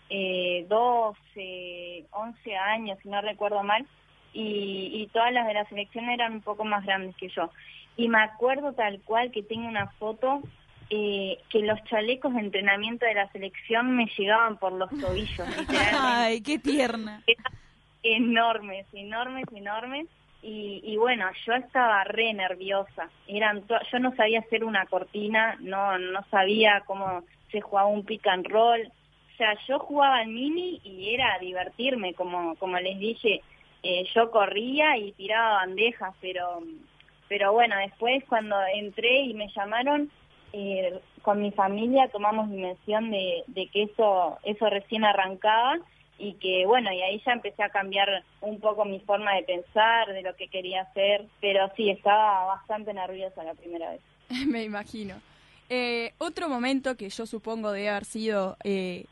eh, 0.10 0.65
12, 0.67 2.06
11 2.12 2.56
años, 2.58 3.00
si 3.02 3.10
no 3.10 3.21
recuerdo 3.21 3.63
mal, 3.63 3.86
y, 4.34 4.91
y 4.93 5.08
todas 5.13 5.32
las 5.32 5.47
de 5.47 5.54
la 5.54 5.65
selección 5.65 6.10
eran 6.10 6.34
un 6.34 6.41
poco 6.41 6.63
más 6.63 6.86
grandes 6.86 7.15
que 7.15 7.30
yo. 7.30 7.50
Y 7.97 8.08
me 8.08 8.21
acuerdo 8.21 8.74
tal 8.74 9.02
cual 9.02 9.32
que 9.32 9.43
tengo 9.43 9.67
una 9.67 9.88
foto 9.91 10.41
eh, 10.93 11.39
que 11.49 11.60
los 11.60 11.82
chalecos 11.86 12.34
de 12.34 12.41
entrenamiento 12.41 13.06
de 13.06 13.13
la 13.13 13.32
selección 13.32 13.95
me 13.95 14.08
llegaban 14.17 14.58
por 14.58 14.73
los 14.73 14.89
tobillos. 14.89 15.47
Ay, 15.97 16.41
qué 16.41 16.60
tierna. 16.60 17.23
enormes, 18.04 18.86
enormes, 18.91 19.45
enormes. 19.56 20.08
Y, 20.43 20.82
y 20.84 20.97
bueno, 20.97 21.27
yo 21.45 21.54
estaba 21.54 22.04
re 22.04 22.34
nerviosa. 22.34 23.10
Eran 23.25 23.63
yo 23.89 23.99
no 23.99 24.13
sabía 24.17 24.39
hacer 24.39 24.65
una 24.65 24.86
cortina, 24.86 25.56
no, 25.62 25.97
no 25.97 26.25
sabía 26.30 26.84
cómo 26.86 27.23
se 27.51 27.62
jugaba 27.62 27.88
un 27.88 28.04
pick 28.04 28.27
and 28.27 28.47
roll. 28.47 28.82
O 28.82 29.38
sea, 29.38 29.56
yo 29.69 29.80
jugaba 29.80 30.17
al 30.17 30.27
mini 30.27 30.82
y 30.84 31.13
era 31.13 31.39
divertirme, 31.39 32.13
como, 32.15 32.56
como 32.56 32.77
les 32.80 32.99
dije, 32.99 33.41
eh, 33.82 34.04
yo 34.13 34.30
corría 34.30 34.97
y 34.97 35.13
tiraba 35.13 35.54
bandejas, 35.65 36.13
pero, 36.19 36.60
pero 37.30 37.54
bueno, 37.54 37.77
después 37.77 38.25
cuando 38.27 38.58
entré 38.75 39.21
y 39.21 39.34
me 39.34 39.47
llamaron, 39.56 40.12
eh, 40.53 40.99
con 41.21 41.41
mi 41.41 41.51
familia 41.51 42.09
tomamos 42.09 42.49
dimensión 42.49 43.11
de, 43.11 43.43
de 43.47 43.67
que 43.67 43.83
eso, 43.83 44.37
eso 44.43 44.69
recién 44.69 45.05
arrancaba 45.05 45.77
y 46.21 46.33
que 46.33 46.65
bueno, 46.67 46.91
y 46.93 47.01
ahí 47.01 47.21
ya 47.25 47.33
empecé 47.33 47.63
a 47.63 47.69
cambiar 47.69 48.07
un 48.41 48.59
poco 48.59 48.85
mi 48.85 48.99
forma 48.99 49.33
de 49.35 49.43
pensar, 49.43 50.07
de 50.13 50.21
lo 50.21 50.35
que 50.35 50.47
quería 50.47 50.81
hacer, 50.81 51.25
pero 51.41 51.71
sí, 51.75 51.89
estaba 51.89 52.45
bastante 52.45 52.93
nerviosa 52.93 53.43
la 53.43 53.55
primera 53.55 53.89
vez. 53.89 54.01
Me 54.47 54.63
imagino. 54.63 55.15
Eh, 55.69 56.13
otro 56.19 56.47
momento 56.47 56.95
que 56.95 57.09
yo 57.09 57.25
supongo 57.25 57.71
debe 57.71 57.89
haber 57.89 58.05
sido 58.05 58.57
eh, 58.63 59.05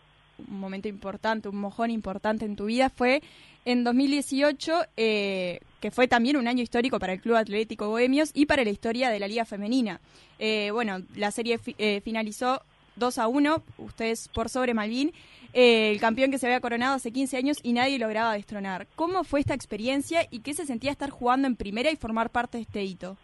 un 0.47 0.59
momento 0.59 0.87
importante, 0.87 1.49
un 1.49 1.59
mojón 1.59 1.89
importante 1.89 2.45
en 2.45 2.55
tu 2.55 2.65
vida 2.65 2.89
fue 2.89 3.21
en 3.65 3.83
2018 3.83 4.73
eh, 4.97 5.59
que 5.79 5.91
fue 5.91 6.07
también 6.07 6.37
un 6.37 6.47
año 6.47 6.61
histórico 6.63 6.99
para 6.99 7.13
el 7.13 7.21
Club 7.21 7.35
Atlético 7.35 7.87
Bohemios 7.89 8.31
y 8.33 8.45
para 8.45 8.63
la 8.63 8.69
historia 8.69 9.09
de 9.09 9.19
la 9.19 9.27
Liga 9.27 9.45
Femenina. 9.45 9.99
Eh, 10.39 10.71
bueno, 10.71 10.99
la 11.15 11.31
serie 11.31 11.57
fi- 11.57 11.75
eh, 11.77 12.01
finalizó 12.01 12.61
2 12.95 13.17
a 13.17 13.27
1, 13.27 13.63
ustedes 13.77 14.27
por 14.29 14.49
sobre 14.49 14.73
Malvin, 14.73 15.13
eh, 15.53 15.91
el 15.91 15.99
campeón 15.99 16.31
que 16.31 16.37
se 16.37 16.45
había 16.47 16.59
coronado 16.59 16.95
hace 16.95 17.11
15 17.11 17.37
años 17.37 17.57
y 17.63 17.73
nadie 17.73 17.97
lograba 17.97 18.33
destronar. 18.33 18.87
¿Cómo 18.95 19.23
fue 19.23 19.39
esta 19.39 19.53
experiencia 19.53 20.27
y 20.29 20.41
qué 20.41 20.53
se 20.53 20.65
sentía 20.65 20.91
estar 20.91 21.09
jugando 21.09 21.47
en 21.47 21.55
primera 21.55 21.89
y 21.91 21.95
formar 21.95 22.29
parte 22.29 22.57
de 22.57 22.63
este 22.63 22.83
hito? 22.83 23.17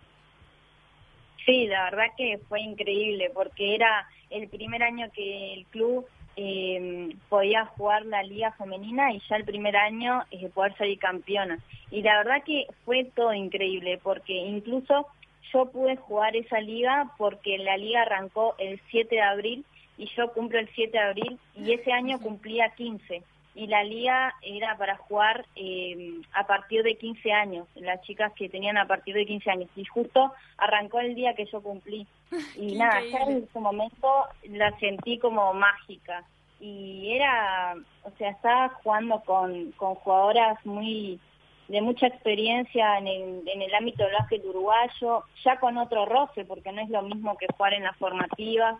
Sí, 1.45 1.67
la 1.67 1.83
verdad 1.85 2.05
que 2.17 2.39
fue 2.49 2.61
increíble 2.61 3.29
porque 3.33 3.75
era 3.75 4.07
el 4.31 4.47
primer 4.47 4.81
año 4.81 5.07
que 5.13 5.53
el 5.53 5.65
club 5.67 6.05
eh, 6.35 7.15
podía 7.29 7.65
jugar 7.65 8.05
la 8.05 8.23
liga 8.23 8.51
femenina 8.53 9.13
y 9.13 9.21
ya 9.29 9.37
el 9.37 9.45
primer 9.45 9.75
año 9.75 10.23
eh, 10.31 10.49
poder 10.53 10.75
salir 10.77 10.99
campeona. 10.99 11.59
Y 11.91 12.01
la 12.01 12.17
verdad 12.17 12.43
que 12.43 12.67
fue 12.83 13.05
todo 13.15 13.33
increíble 13.33 13.99
porque 14.01 14.33
incluso 14.33 15.07
yo 15.53 15.65
pude 15.71 15.95
jugar 15.95 16.35
esa 16.35 16.59
liga 16.59 17.11
porque 17.17 17.57
la 17.57 17.77
liga 17.77 18.01
arrancó 18.01 18.55
el 18.57 18.79
7 18.91 19.15
de 19.15 19.21
abril 19.21 19.65
y 19.97 20.09
yo 20.15 20.31
cumplo 20.33 20.59
el 20.59 20.69
7 20.75 20.91
de 20.91 21.03
abril 21.03 21.39
y 21.55 21.71
ese 21.73 21.91
año 21.91 22.19
cumplía 22.19 22.69
15 22.75 23.23
y 23.55 23.67
la 23.67 23.83
liga 23.83 24.33
era 24.41 24.77
para 24.77 24.97
jugar 24.97 25.45
eh, 25.55 26.19
a 26.33 26.45
partir 26.45 26.83
de 26.83 26.97
15 26.97 27.31
años, 27.31 27.67
las 27.75 28.01
chicas 28.01 28.33
que 28.33 28.49
tenían 28.49 28.77
a 28.77 28.85
partir 28.85 29.15
de 29.15 29.25
15 29.25 29.49
años 29.49 29.69
y 29.77 29.85
justo 29.85 30.33
arrancó 30.57 30.99
el 30.99 31.15
día 31.15 31.33
que 31.33 31.45
yo 31.45 31.61
cumplí. 31.61 32.05
Y 32.57 32.75
nada, 32.75 33.01
ya 33.09 33.19
en 33.19 33.43
ese 33.43 33.59
momento 33.59 34.07
la 34.49 34.77
sentí 34.79 35.17
como 35.19 35.53
mágica. 35.53 36.23
Y 36.59 37.13
era, 37.13 37.75
o 38.03 38.11
sea, 38.17 38.31
estaba 38.31 38.69
jugando 38.83 39.21
con, 39.21 39.71
con 39.73 39.95
jugadoras 39.95 40.63
muy 40.65 41.19
de 41.67 41.81
mucha 41.81 42.07
experiencia 42.07 42.97
en 42.97 43.07
el, 43.07 43.47
en 43.47 43.61
el 43.61 43.73
ámbito 43.73 44.03
del 44.03 44.13
básquet 44.13 44.43
uruguayo, 44.45 45.23
ya 45.43 45.59
con 45.59 45.77
otro 45.77 46.05
roce, 46.05 46.45
porque 46.45 46.71
no 46.71 46.81
es 46.81 46.89
lo 46.89 47.01
mismo 47.03 47.37
que 47.37 47.47
jugar 47.55 47.73
en 47.73 47.83
las 47.83 47.95
formativas, 47.97 48.75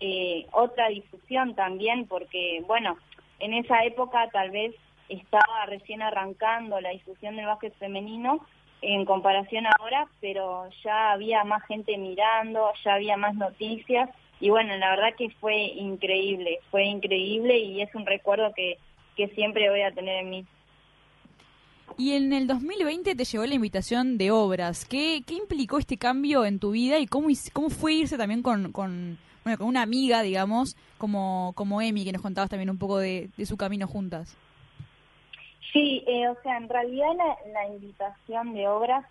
eh, 0.00 0.46
otra 0.52 0.88
difusión 0.88 1.54
también, 1.54 2.06
porque, 2.06 2.62
bueno, 2.66 2.96
en 3.42 3.54
esa 3.54 3.84
época 3.84 4.28
tal 4.32 4.50
vez 4.50 4.74
estaba 5.08 5.66
recién 5.66 6.00
arrancando 6.00 6.80
la 6.80 6.90
difusión 6.90 7.36
del 7.36 7.46
básquet 7.46 7.74
femenino 7.76 8.46
en 8.80 9.04
comparación 9.04 9.64
ahora, 9.66 10.08
pero 10.20 10.68
ya 10.82 11.12
había 11.12 11.44
más 11.44 11.62
gente 11.66 11.98
mirando, 11.98 12.70
ya 12.84 12.94
había 12.94 13.16
más 13.16 13.34
noticias 13.34 14.08
y 14.40 14.50
bueno, 14.50 14.76
la 14.76 14.90
verdad 14.90 15.14
que 15.18 15.30
fue 15.40 15.56
increíble, 15.56 16.60
fue 16.70 16.84
increíble 16.84 17.58
y 17.58 17.82
es 17.82 17.94
un 17.94 18.06
recuerdo 18.06 18.52
que, 18.54 18.78
que 19.16 19.28
siempre 19.28 19.70
voy 19.70 19.82
a 19.82 19.92
tener 19.92 20.22
en 20.22 20.30
mí. 20.30 20.46
Y 21.98 22.12
en 22.12 22.32
el 22.32 22.46
2020 22.46 23.14
te 23.14 23.24
llegó 23.24 23.44
la 23.44 23.54
invitación 23.54 24.18
de 24.18 24.30
obras. 24.30 24.84
¿Qué, 24.84 25.22
qué 25.26 25.34
implicó 25.34 25.78
este 25.78 25.98
cambio 25.98 26.44
en 26.44 26.58
tu 26.58 26.70
vida 26.70 26.98
y 26.98 27.06
cómo, 27.06 27.28
cómo 27.52 27.70
fue 27.70 27.92
irse 27.94 28.16
también 28.16 28.42
con, 28.42 28.72
con, 28.72 29.18
bueno, 29.44 29.58
con 29.58 29.66
una 29.68 29.82
amiga, 29.82 30.22
digamos, 30.22 30.76
como, 30.98 31.52
como 31.56 31.80
Emi, 31.82 32.04
que 32.04 32.12
nos 32.12 32.22
contabas 32.22 32.50
también 32.50 32.70
un 32.70 32.78
poco 32.78 32.98
de, 32.98 33.28
de 33.36 33.46
su 33.46 33.56
camino 33.56 33.86
juntas? 33.86 34.36
Sí, 35.72 36.04
eh, 36.06 36.28
o 36.28 36.36
sea, 36.42 36.56
en 36.58 36.68
realidad 36.68 37.08
la, 37.16 37.36
la 37.52 37.68
invitación 37.74 38.52
de 38.54 38.68
obras 38.68 39.04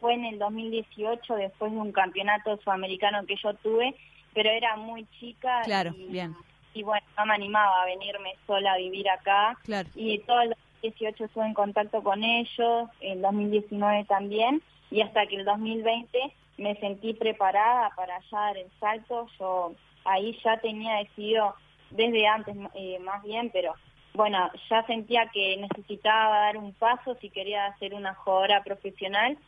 fue 0.00 0.14
en 0.14 0.24
el 0.24 0.38
2018 0.38 1.34
después 1.36 1.72
de 1.72 1.78
un 1.78 1.92
campeonato 1.92 2.56
sudamericano 2.64 3.24
que 3.26 3.36
yo 3.36 3.54
tuve, 3.54 3.94
pero 4.34 4.50
era 4.50 4.76
muy 4.76 5.06
chica 5.20 5.60
Claro, 5.64 5.92
y, 5.96 6.06
bien. 6.06 6.34
y 6.74 6.82
bueno, 6.82 7.06
no 7.16 7.26
me 7.26 7.34
animaba 7.34 7.82
a 7.82 7.86
venirme 7.86 8.34
sola 8.46 8.72
a 8.72 8.78
vivir 8.78 9.08
acá 9.08 9.56
Claro. 9.64 9.88
y 9.94 10.18
todo 10.20 10.40
el 10.40 10.48
2018 10.82 11.24
estuve 11.26 11.46
en 11.46 11.54
contacto 11.54 12.02
con 12.02 12.24
ellos, 12.24 12.88
el 13.00 13.20
2019 13.22 14.04
también 14.06 14.62
y 14.90 15.02
hasta 15.02 15.26
que 15.26 15.36
el 15.36 15.44
2020 15.44 16.18
me 16.60 16.76
sentí 16.76 17.14
preparada 17.14 17.90
para 17.96 18.20
ya 18.30 18.38
dar 18.38 18.58
el 18.58 18.70
salto, 18.78 19.26
yo 19.38 19.72
ahí 20.04 20.38
ya 20.44 20.58
tenía 20.58 20.96
decidido 20.96 21.54
desde 21.90 22.26
antes 22.26 22.54
eh, 22.74 22.98
más 23.00 23.22
bien, 23.22 23.50
pero 23.50 23.74
bueno, 24.12 24.50
ya 24.68 24.84
sentía 24.86 25.30
que 25.32 25.56
necesitaba 25.56 26.40
dar 26.40 26.58
un 26.58 26.74
paso 26.74 27.16
si 27.20 27.30
quería 27.30 27.74
ser 27.78 27.94
una 27.94 28.14
jugadora 28.14 28.62
profesional. 28.62 29.38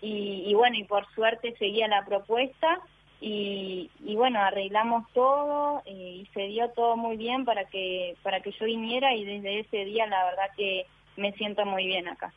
Y, 0.00 0.44
y 0.46 0.54
bueno, 0.54 0.76
y 0.76 0.84
por 0.84 1.06
suerte 1.14 1.54
seguía 1.58 1.86
la 1.88 2.04
propuesta 2.04 2.80
y, 3.20 3.90
y 4.04 4.16
bueno, 4.16 4.40
arreglamos 4.40 5.04
todo 5.12 5.82
eh, 5.84 6.22
y 6.22 6.26
se 6.32 6.48
dio 6.48 6.70
todo 6.70 6.96
muy 6.96 7.16
bien 7.16 7.44
para 7.44 7.66
que 7.66 8.16
para 8.22 8.40
que 8.40 8.50
yo 8.50 8.64
viniera 8.64 9.14
y 9.14 9.24
desde 9.24 9.60
ese 9.60 9.84
día 9.84 10.06
la 10.06 10.24
verdad 10.24 10.50
que 10.56 10.86
me 11.16 11.32
siento 11.34 11.64
muy 11.64 11.86
bien 11.86 12.08
acá. 12.08 12.32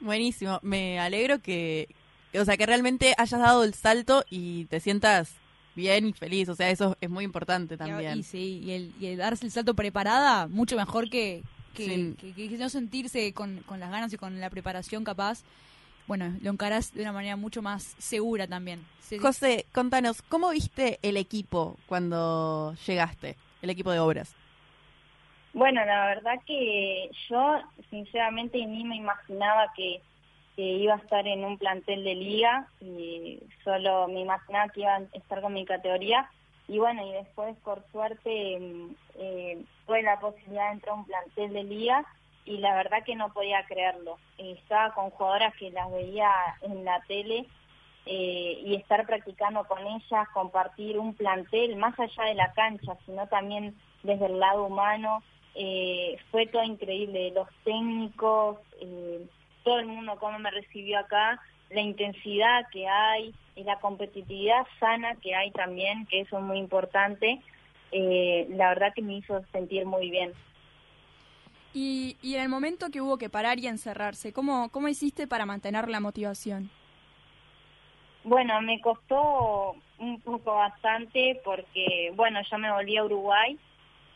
Buenísimo, 0.00 0.58
me 0.62 0.98
alegro 0.98 1.38
que, 1.38 1.86
o 2.38 2.44
sea, 2.44 2.56
que 2.56 2.66
realmente 2.66 3.14
hayas 3.18 3.40
dado 3.40 3.64
el 3.64 3.74
salto 3.74 4.24
y 4.30 4.64
te 4.66 4.80
sientas 4.80 5.34
bien 5.74 6.06
y 6.06 6.12
feliz, 6.12 6.48
o 6.48 6.54
sea, 6.54 6.70
eso 6.70 6.96
es 7.00 7.10
muy 7.10 7.24
importante 7.24 7.76
también. 7.76 8.18
Y, 8.18 8.22
sí, 8.22 8.60
y 8.64 8.72
el, 8.72 8.92
y 9.00 9.06
el 9.06 9.16
darse 9.18 9.44
el 9.44 9.52
salto 9.52 9.74
preparada, 9.74 10.46
mucho 10.46 10.76
mejor 10.76 11.10
que, 11.10 11.42
que, 11.74 11.84
Sí. 11.84 12.16
que- 12.34 12.48
que 12.48 12.58
no 12.58 12.68
sentirse 12.68 13.32
con, 13.34 13.58
con 13.66 13.80
las 13.80 13.90
ganas 13.90 14.12
y 14.12 14.16
con 14.16 14.40
la 14.40 14.50
preparación 14.50 15.02
capaz. 15.04 15.42
Bueno, 16.06 16.34
lo 16.42 16.50
encarás 16.50 16.92
de 16.92 17.00
una 17.02 17.12
manera 17.12 17.34
mucho 17.36 17.62
más 17.62 17.94
segura 17.98 18.46
también. 18.46 18.84
José, 19.20 19.66
contanos, 19.72 20.22
¿cómo 20.22 20.50
viste 20.50 20.98
el 21.02 21.16
equipo 21.16 21.76
cuando 21.86 22.74
llegaste, 22.86 23.36
el 23.62 23.70
equipo 23.70 23.90
de 23.90 24.00
obras? 24.00 24.34
Bueno, 25.54 25.84
la 25.84 26.06
verdad 26.06 26.34
que 26.46 27.08
yo 27.28 27.60
sinceramente 27.90 28.58
ni 28.66 28.84
me 28.84 28.96
imaginaba 28.96 29.72
que, 29.76 30.02
que 30.56 30.62
iba 30.62 30.94
a 30.94 30.98
estar 30.98 31.26
en 31.26 31.44
un 31.44 31.58
plantel 31.58 32.04
de 32.04 32.14
liga 32.14 32.68
y 32.80 33.40
solo 33.64 34.08
me 34.08 34.20
imaginaba 34.20 34.68
que 34.68 34.80
iba 34.80 34.96
a 34.96 35.02
estar 35.12 35.40
con 35.40 35.52
mi 35.52 35.64
categoría 35.64 36.30
y 36.66 36.78
bueno, 36.78 37.06
y 37.06 37.12
después 37.12 37.56
por 37.58 37.84
suerte 37.92 38.58
eh, 39.16 39.64
tuve 39.86 40.02
la 40.02 40.18
posibilidad 40.18 40.68
de 40.68 40.72
entrar 40.74 40.94
a 40.94 40.98
un 40.98 41.04
plantel 41.04 41.52
de 41.52 41.64
liga 41.64 42.04
y 42.44 42.58
la 42.58 42.74
verdad 42.74 43.04
que 43.04 43.16
no 43.16 43.32
podía 43.32 43.64
creerlo. 43.66 44.18
Estaba 44.38 44.94
con 44.94 45.10
jugadoras 45.10 45.54
que 45.56 45.70
las 45.70 45.90
veía 45.90 46.30
en 46.62 46.84
la 46.84 47.00
tele 47.06 47.46
eh, 48.06 48.60
y 48.64 48.74
estar 48.74 49.06
practicando 49.06 49.64
con 49.64 49.86
ellas, 49.86 50.28
compartir 50.32 50.98
un 50.98 51.14
plantel 51.14 51.76
más 51.76 51.98
allá 51.98 52.24
de 52.24 52.34
la 52.34 52.52
cancha, 52.52 52.96
sino 53.06 53.26
también 53.28 53.74
desde 54.02 54.26
el 54.26 54.38
lado 54.38 54.64
humano. 54.64 55.22
Eh, 55.54 56.18
fue 56.30 56.46
todo 56.46 56.64
increíble, 56.64 57.30
los 57.30 57.48
técnicos, 57.64 58.58
eh, 58.80 59.26
todo 59.64 59.78
el 59.80 59.86
mundo 59.86 60.16
cómo 60.20 60.38
me 60.38 60.50
recibió 60.50 60.98
acá, 60.98 61.40
la 61.70 61.80
intensidad 61.80 62.66
que 62.70 62.86
hay 62.86 63.34
y 63.56 63.64
la 63.64 63.80
competitividad 63.80 64.66
sana 64.78 65.16
que 65.16 65.34
hay 65.34 65.50
también, 65.50 66.06
que 66.06 66.20
eso 66.20 66.38
es 66.38 66.44
muy 66.44 66.58
importante, 66.58 67.40
eh, 67.90 68.46
la 68.50 68.68
verdad 68.68 68.92
que 68.94 69.02
me 69.02 69.14
hizo 69.14 69.42
sentir 69.52 69.86
muy 69.86 70.10
bien. 70.10 70.32
Y, 71.72 72.16
y 72.22 72.36
en 72.36 72.42
el 72.42 72.48
momento 72.48 72.90
que 72.90 73.00
hubo 73.00 73.18
que 73.18 73.28
parar 73.28 73.58
y 73.58 73.66
encerrarse, 73.66 74.32
¿cómo, 74.32 74.68
cómo 74.70 74.86
hiciste 74.88 75.26
para 75.26 75.44
mantener 75.44 75.88
la 75.88 75.98
motivación? 75.98 76.70
Bueno, 78.22 78.60
me 78.62 78.80
costó 78.80 79.76
un 79.98 80.20
poco 80.20 80.54
bastante 80.54 81.40
porque, 81.44 82.12
bueno, 82.14 82.40
yo 82.50 82.58
me 82.58 82.72
volví 82.72 82.96
a 82.96 83.04
Uruguay 83.04 83.58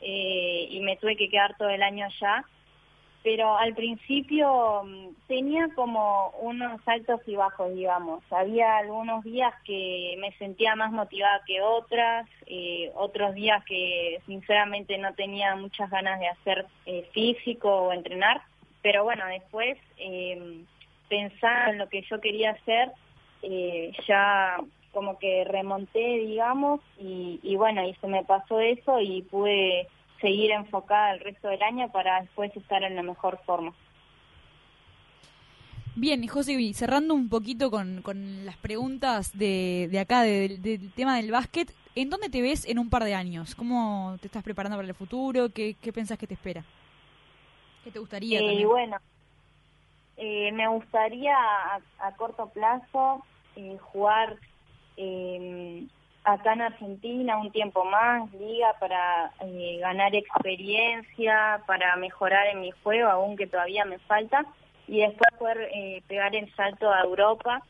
eh, 0.01 0.69
y 0.71 0.81
me 0.81 0.97
tuve 0.97 1.17
que 1.17 1.29
quedar 1.29 1.57
todo 1.59 1.69
el 1.69 1.83
año 1.83 2.07
allá, 2.07 2.45
pero 3.23 3.57
al 3.57 3.75
principio 3.75 4.83
mm, 4.85 5.09
tenía 5.27 5.69
como 5.75 6.31
unos 6.41 6.81
altos 6.87 7.21
y 7.27 7.35
bajos, 7.35 7.75
digamos. 7.75 8.23
Había 8.31 8.79
algunos 8.79 9.25
días 9.25 9.53
que 9.65 10.17
me 10.19 10.33
sentía 10.39 10.77
más 10.77 10.93
motivada 10.93 11.43
que 11.47 11.61
otras, 11.61 12.27
eh, 12.47 12.91
otros 12.95 13.35
días 13.35 13.65
que 13.65 14.21
sinceramente 14.27 14.97
no 14.99 15.13
tenía 15.15 15.57
muchas 15.57 15.91
ganas 15.91 16.21
de 16.21 16.29
hacer 16.29 16.67
eh, 16.87 17.09
físico 17.13 17.69
o 17.69 17.93
entrenar, 17.93 18.43
pero 18.83 19.05
bueno, 19.05 19.27
después 19.27 19.77
eh, 19.99 20.65
en 21.11 21.79
lo 21.79 21.89
que 21.89 22.03
yo 22.03 22.21
quería 22.21 22.51
hacer, 22.51 22.91
eh, 23.43 23.93
ya 24.07 24.57
como 24.93 25.19
que 25.19 25.45
remonté, 25.45 26.19
digamos, 26.19 26.81
y, 26.99 27.41
y 27.43 27.57
bueno, 27.57 27.87
y 27.87 27.95
se 27.95 28.07
me 28.09 28.25
pasó 28.25 28.61
eso 28.61 29.01
y 29.01 29.23
pude 29.23 29.87
seguir 30.21 30.51
enfocada 30.53 31.13
el 31.13 31.21
resto 31.21 31.49
del 31.49 31.63
año 31.63 31.91
para 31.93 32.21
después 32.23 32.55
estar 32.57 32.83
en 32.83 32.97
la 32.97 33.03
mejor 33.03 33.41
forma. 33.45 33.75
Bien, 35.95 36.23
y 36.23 36.29
José, 36.29 36.53
y 36.53 36.75
cerrando 36.75 37.15
un 37.15 37.29
poquito 37.29 37.71
con, 37.71 38.03
con 38.03 38.45
las 38.47 38.57
preguntas 38.57 39.37
de, 39.37 39.89
de 39.91 39.99
acá, 39.99 40.23
de- 40.23 40.57
del 40.59 40.93
tema 40.93 41.17
del 41.17 41.31
básquet, 41.33 41.75
¿en 41.97 42.09
dónde 42.11 42.29
te 42.31 42.41
ves 42.41 42.65
en 42.67 42.79
un 42.79 42.89
par 42.89 43.03
de 43.05 43.15
años? 43.15 43.55
¿Cómo 43.57 44.17
te 44.21 44.29
estás 44.29 44.45
preparando 44.45 44.77
para 44.77 44.89
el 44.89 44.95
futuro? 44.95 45.51
¿Qué, 45.51 45.77
qué 45.81 45.93
pensás 45.93 46.19
que 46.19 46.27
te 46.29 46.35
espera? 46.35 46.65
¿Qué 47.83 47.91
te 47.91 47.99
gustaría 47.99 48.43
Eh, 48.43 48.65
bueno, 48.67 48.99
eh, 50.17 50.53
me 50.53 50.69
gustaría 50.69 51.35
a, 51.37 51.81
a 51.99 52.17
corto 52.17 52.51
plazo 52.51 53.25
eh, 53.57 53.79
jugar 53.81 54.37
eh, 54.97 55.87
acá 56.33 56.53
en 56.53 56.63
Argentina 56.63 57.39
un 57.39 57.51
tiempo 57.51 57.85
más, 57.85 58.31
liga, 58.33 58.75
para 58.81 59.33
eh, 59.41 59.79
ganar 59.81 60.15
experiencia, 60.15 61.61
para 61.67 61.97
mejorar 61.97 62.47
en 62.49 62.61
mi 62.61 62.71
juego, 62.83 63.09
aunque 63.09 63.47
todavía 63.47 63.85
me 63.85 63.99
falta. 64.01 64.45
y 64.87 65.01
después 65.01 65.29
poder 65.39 65.69
eh, 65.75 66.03
pegar 66.09 66.35
el 66.35 66.51
salto 66.55 66.91
a 66.91 67.03
Europa. 67.03 67.63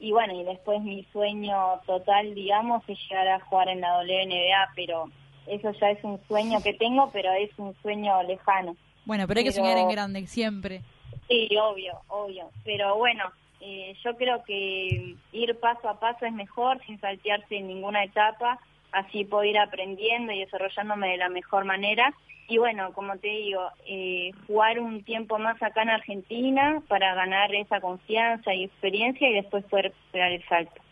Y 0.00 0.10
bueno, 0.10 0.32
y 0.34 0.42
después 0.42 0.80
mi 0.80 1.04
sueño 1.12 1.80
total, 1.86 2.34
digamos, 2.34 2.82
es 2.88 2.98
llegar 3.08 3.28
a 3.28 3.40
jugar 3.40 3.68
en 3.68 3.82
la 3.82 3.98
WNBA, 3.98 4.70
pero 4.74 5.04
eso 5.46 5.70
ya 5.72 5.90
es 5.90 6.02
un 6.02 6.18
sueño 6.26 6.62
que 6.62 6.72
tengo, 6.74 7.10
pero 7.12 7.30
es 7.32 7.50
un 7.58 7.74
sueño 7.82 8.22
lejano. 8.22 8.74
Bueno, 9.04 9.26
pero 9.28 9.38
hay 9.38 9.44
que 9.44 9.50
Pero- 9.52 9.64
soñar 9.64 9.78
en 9.78 9.88
grande, 9.90 10.26
siempre. 10.26 10.80
Sí, 11.28 11.48
obvio, 11.60 12.00
obvio. 12.08 12.50
Pero 12.64 12.96
bueno, 12.96 13.24
eh, 13.64 13.94
yo 14.02 14.16
creo 14.16 14.42
que 14.44 15.14
ir 15.32 15.60
paso 15.60 15.88
a 15.88 16.00
paso 16.00 16.26
es 16.26 16.32
mejor, 16.32 16.80
sin 16.84 16.98
saltearse 17.00 17.56
en 17.56 17.68
ninguna 17.68 18.02
etapa. 18.02 18.58
Así 18.90 19.24
puedo 19.24 19.44
ir 19.44 19.56
aprendiendo 19.56 20.32
y 20.32 20.40
desarrollándome 20.40 21.10
de 21.10 21.16
la 21.18 21.28
mejor 21.28 21.64
manera. 21.64 22.12
Y 22.48 22.58
bueno, 22.58 22.92
como 22.92 23.16
te 23.18 23.28
digo, 23.28 23.62
eh, 23.86 24.32
jugar 24.48 24.80
un 24.80 25.04
tiempo 25.04 25.38
más 25.38 25.62
acá 25.62 25.82
en 25.82 25.90
Argentina 25.90 26.82
para 26.88 27.14
ganar 27.14 27.54
esa 27.54 27.80
confianza 27.80 28.52
y 28.52 28.64
experiencia 28.64 29.30
y 29.30 29.34
después 29.34 29.64
poder 29.66 29.92
pegar 30.10 30.32
el 30.32 30.44
salto. 30.48 30.82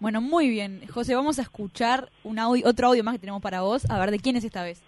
Bueno, 0.00 0.20
muy 0.20 0.48
bien. 0.48 0.80
José, 0.88 1.14
vamos 1.14 1.38
a 1.38 1.42
escuchar 1.42 2.10
un 2.24 2.38
audio, 2.38 2.66
otro 2.66 2.88
audio 2.88 3.04
más 3.04 3.14
que 3.14 3.20
tenemos 3.20 3.42
para 3.42 3.60
vos. 3.60 3.88
A 3.90 3.98
ver, 3.98 4.10
¿de 4.10 4.18
quién 4.18 4.36
es 4.36 4.44
esta 4.44 4.62
vez? 4.62 4.82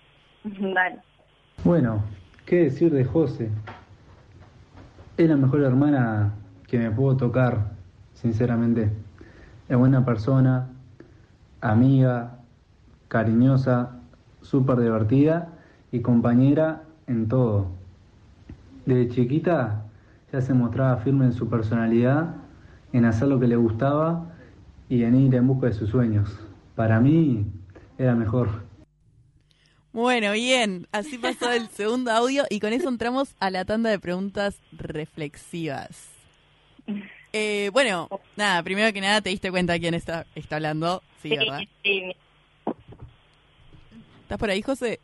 Vale. 0.44 0.98
Bueno, 1.64 2.04
¿qué 2.44 2.56
decir 2.56 2.92
de 2.92 3.04
José? 3.04 3.50
Es 5.16 5.28
la 5.28 5.36
mejor 5.36 5.60
hermana 5.60 6.32
que 6.66 6.76
me 6.76 6.90
pudo 6.90 7.16
tocar, 7.16 7.70
sinceramente. 8.14 8.90
Es 9.68 9.76
buena 9.76 10.04
persona, 10.04 10.66
amiga, 11.60 12.40
cariñosa, 13.06 13.92
súper 14.40 14.80
divertida 14.80 15.50
y 15.92 16.00
compañera 16.00 16.82
en 17.06 17.28
todo. 17.28 17.68
Desde 18.86 19.08
chiquita 19.08 19.84
ya 20.32 20.40
se 20.40 20.52
mostraba 20.52 20.96
firme 20.96 21.26
en 21.26 21.32
su 21.32 21.48
personalidad, 21.48 22.34
en 22.92 23.04
hacer 23.04 23.28
lo 23.28 23.38
que 23.38 23.46
le 23.46 23.54
gustaba 23.54 24.32
y 24.88 25.04
en 25.04 25.14
ir 25.14 25.34
en 25.36 25.46
busca 25.46 25.68
de 25.68 25.74
sus 25.74 25.90
sueños. 25.90 26.40
Para 26.74 26.98
mí 26.98 27.46
era 27.98 28.16
mejor. 28.16 28.63
Bueno, 29.94 30.32
bien, 30.32 30.88
así 30.90 31.18
pasó 31.18 31.52
el 31.52 31.68
segundo 31.68 32.10
audio 32.10 32.42
y 32.50 32.58
con 32.58 32.72
eso 32.72 32.88
entramos 32.88 33.36
a 33.38 33.48
la 33.50 33.64
tanda 33.64 33.90
de 33.90 34.00
preguntas 34.00 34.58
reflexivas. 34.72 36.10
Eh, 37.32 37.70
bueno, 37.72 38.08
nada, 38.34 38.60
primero 38.64 38.92
que 38.92 39.00
nada 39.00 39.20
te 39.20 39.30
diste 39.30 39.52
cuenta 39.52 39.78
quién 39.78 39.94
está, 39.94 40.26
está 40.34 40.56
hablando, 40.56 41.00
sí, 41.22 41.28
¿verdad? 41.30 41.60
sí, 41.84 42.12
¿Estás 44.22 44.36
por 44.36 44.50
ahí, 44.50 44.62
José? 44.62 44.98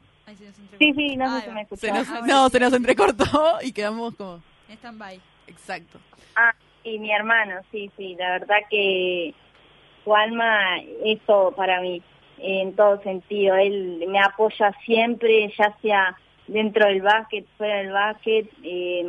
sí, 0.81 0.93
sí, 0.93 1.17
no 1.17 1.39
sé 1.39 1.43
si 1.43 1.49
va. 1.49 1.55
me 1.55 1.77
Se 1.77 1.93
nos, 1.93 2.09
Ahora 2.09 2.27
no, 2.27 2.47
sí. 2.49 2.53
se 2.53 2.61
nos 2.61 2.73
entrecortó 2.73 3.59
y 3.63 3.71
quedamos 3.71 4.17
como... 4.17 4.43
Stand-by. 4.69 5.21
Exacto. 5.47 6.01
Ah, 6.35 6.53
y 6.83 6.99
mi 6.99 7.13
hermano, 7.13 7.61
sí, 7.71 7.93
sí, 7.97 8.17
la 8.19 8.31
verdad 8.33 8.57
que 8.69 9.35
Juanma 10.05 10.79
es 11.05 11.21
todo 11.27 11.53
para 11.53 11.81
mí, 11.81 12.03
en 12.43 12.75
todo 12.75 13.03
sentido. 13.03 13.57
Él 13.57 14.05
me 14.09 14.19
apoya 14.21 14.73
siempre, 14.85 15.53
ya 15.59 15.77
sea 15.83 16.17
dentro 16.47 16.87
del 16.87 17.03
básquet, 17.03 17.47
fuera 17.57 17.77
del 17.79 17.93
básquet. 17.93 18.49
eh, 18.63 19.05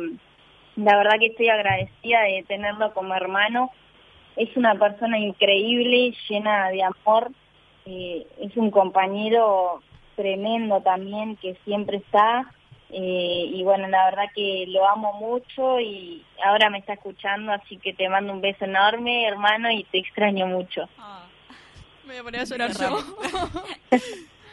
la 0.76 0.96
verdad 0.96 1.18
que 1.18 1.26
estoy 1.26 1.48
agradecida 1.50 2.22
de 2.22 2.44
tenerlo 2.48 2.94
como 2.94 3.14
hermano. 3.14 3.70
Es 4.36 4.56
una 4.56 4.74
persona 4.74 5.18
increíble, 5.18 6.14
llena 6.28 6.70
de 6.70 6.82
amor. 6.82 7.30
eh, 7.84 8.26
es 8.38 8.56
un 8.56 8.70
compañero 8.70 9.82
tremendo 10.14 10.80
también 10.80 11.36
que 11.36 11.56
siempre 11.64 11.96
está. 11.98 12.48
Eh, 12.90 13.50
y 13.52 13.62
bueno, 13.64 13.88
la 13.88 14.04
verdad 14.04 14.24
que 14.34 14.66
lo 14.68 14.86
amo 14.86 15.14
mucho 15.14 15.80
y 15.80 16.22
ahora 16.44 16.70
me 16.70 16.78
está 16.78 16.92
escuchando, 16.92 17.50
así 17.52 17.78
que 17.78 17.94
te 17.94 18.08
mando 18.08 18.32
un 18.34 18.42
beso 18.42 18.66
enorme, 18.66 19.26
hermano, 19.26 19.70
y 19.70 19.84
te 19.84 19.98
extraño 19.98 20.46
mucho. 20.46 20.88
Me 22.04 22.14
voy 22.14 22.16
a 22.18 22.22
poner 22.22 22.40
a 22.40 22.44
llorar 22.44 22.72
yo. 22.72 22.98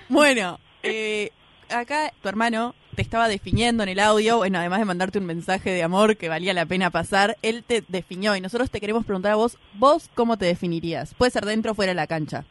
Bueno, 0.09 0.59
eh, 0.81 1.29
acá 1.69 2.11
tu 2.19 2.29
hermano 2.29 2.73
te 2.95 3.03
estaba 3.03 3.27
definiendo 3.27 3.83
en 3.83 3.89
el 3.89 3.99
audio, 3.99 4.37
bueno, 4.37 4.57
además 4.57 4.79
de 4.79 4.85
mandarte 4.85 5.19
un 5.19 5.25
mensaje 5.25 5.69
de 5.69 5.83
amor 5.83 6.17
que 6.17 6.29
valía 6.29 6.53
la 6.53 6.65
pena 6.65 6.89
pasar, 6.89 7.37
él 7.43 7.63
te 7.63 7.83
definió 7.87 8.35
y 8.35 8.41
nosotros 8.41 8.71
te 8.71 8.79
queremos 8.79 9.05
preguntar 9.05 9.33
a 9.33 9.35
vos, 9.35 9.59
vos 9.73 10.09
cómo 10.15 10.35
te 10.37 10.45
definirías. 10.45 11.13
Puede 11.13 11.31
ser 11.31 11.45
dentro 11.45 11.73
o 11.73 11.75
fuera 11.75 11.91
de 11.91 11.95
la 11.95 12.07
cancha, 12.07 12.43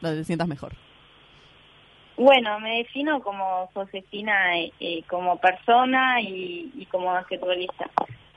donde 0.00 0.20
te 0.20 0.24
sientas 0.24 0.48
mejor. 0.48 0.72
Bueno, 2.16 2.58
me 2.60 2.78
defino 2.78 3.20
como 3.20 3.68
Josefina, 3.74 4.56
eh, 4.56 4.72
eh, 4.80 5.02
como 5.08 5.36
persona 5.38 6.20
y, 6.22 6.72
y 6.74 6.86
como 6.86 7.12
basquetbolista. 7.12 7.90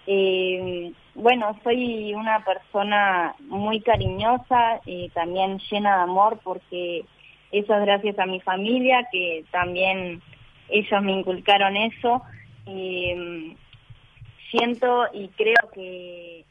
Eh, 0.07 0.93
bueno, 1.15 1.59
soy 1.63 2.13
una 2.13 2.43
persona 2.43 3.35
muy 3.41 3.81
cariñosa, 3.81 4.79
eh, 4.85 5.09
también 5.13 5.59
llena 5.69 5.97
de 5.97 6.03
amor 6.03 6.39
porque 6.43 7.03
eso 7.51 7.75
es 7.75 7.81
gracias 7.85 8.17
a 8.17 8.25
mi 8.25 8.39
familia, 8.39 9.07
que 9.11 9.43
también 9.51 10.21
ellos 10.69 11.03
me 11.03 11.11
inculcaron 11.11 11.75
eso. 11.75 12.21
Eh, 12.65 13.55
siento 14.49 15.07
y 15.13 15.27
creo 15.29 15.71
que 15.73 16.45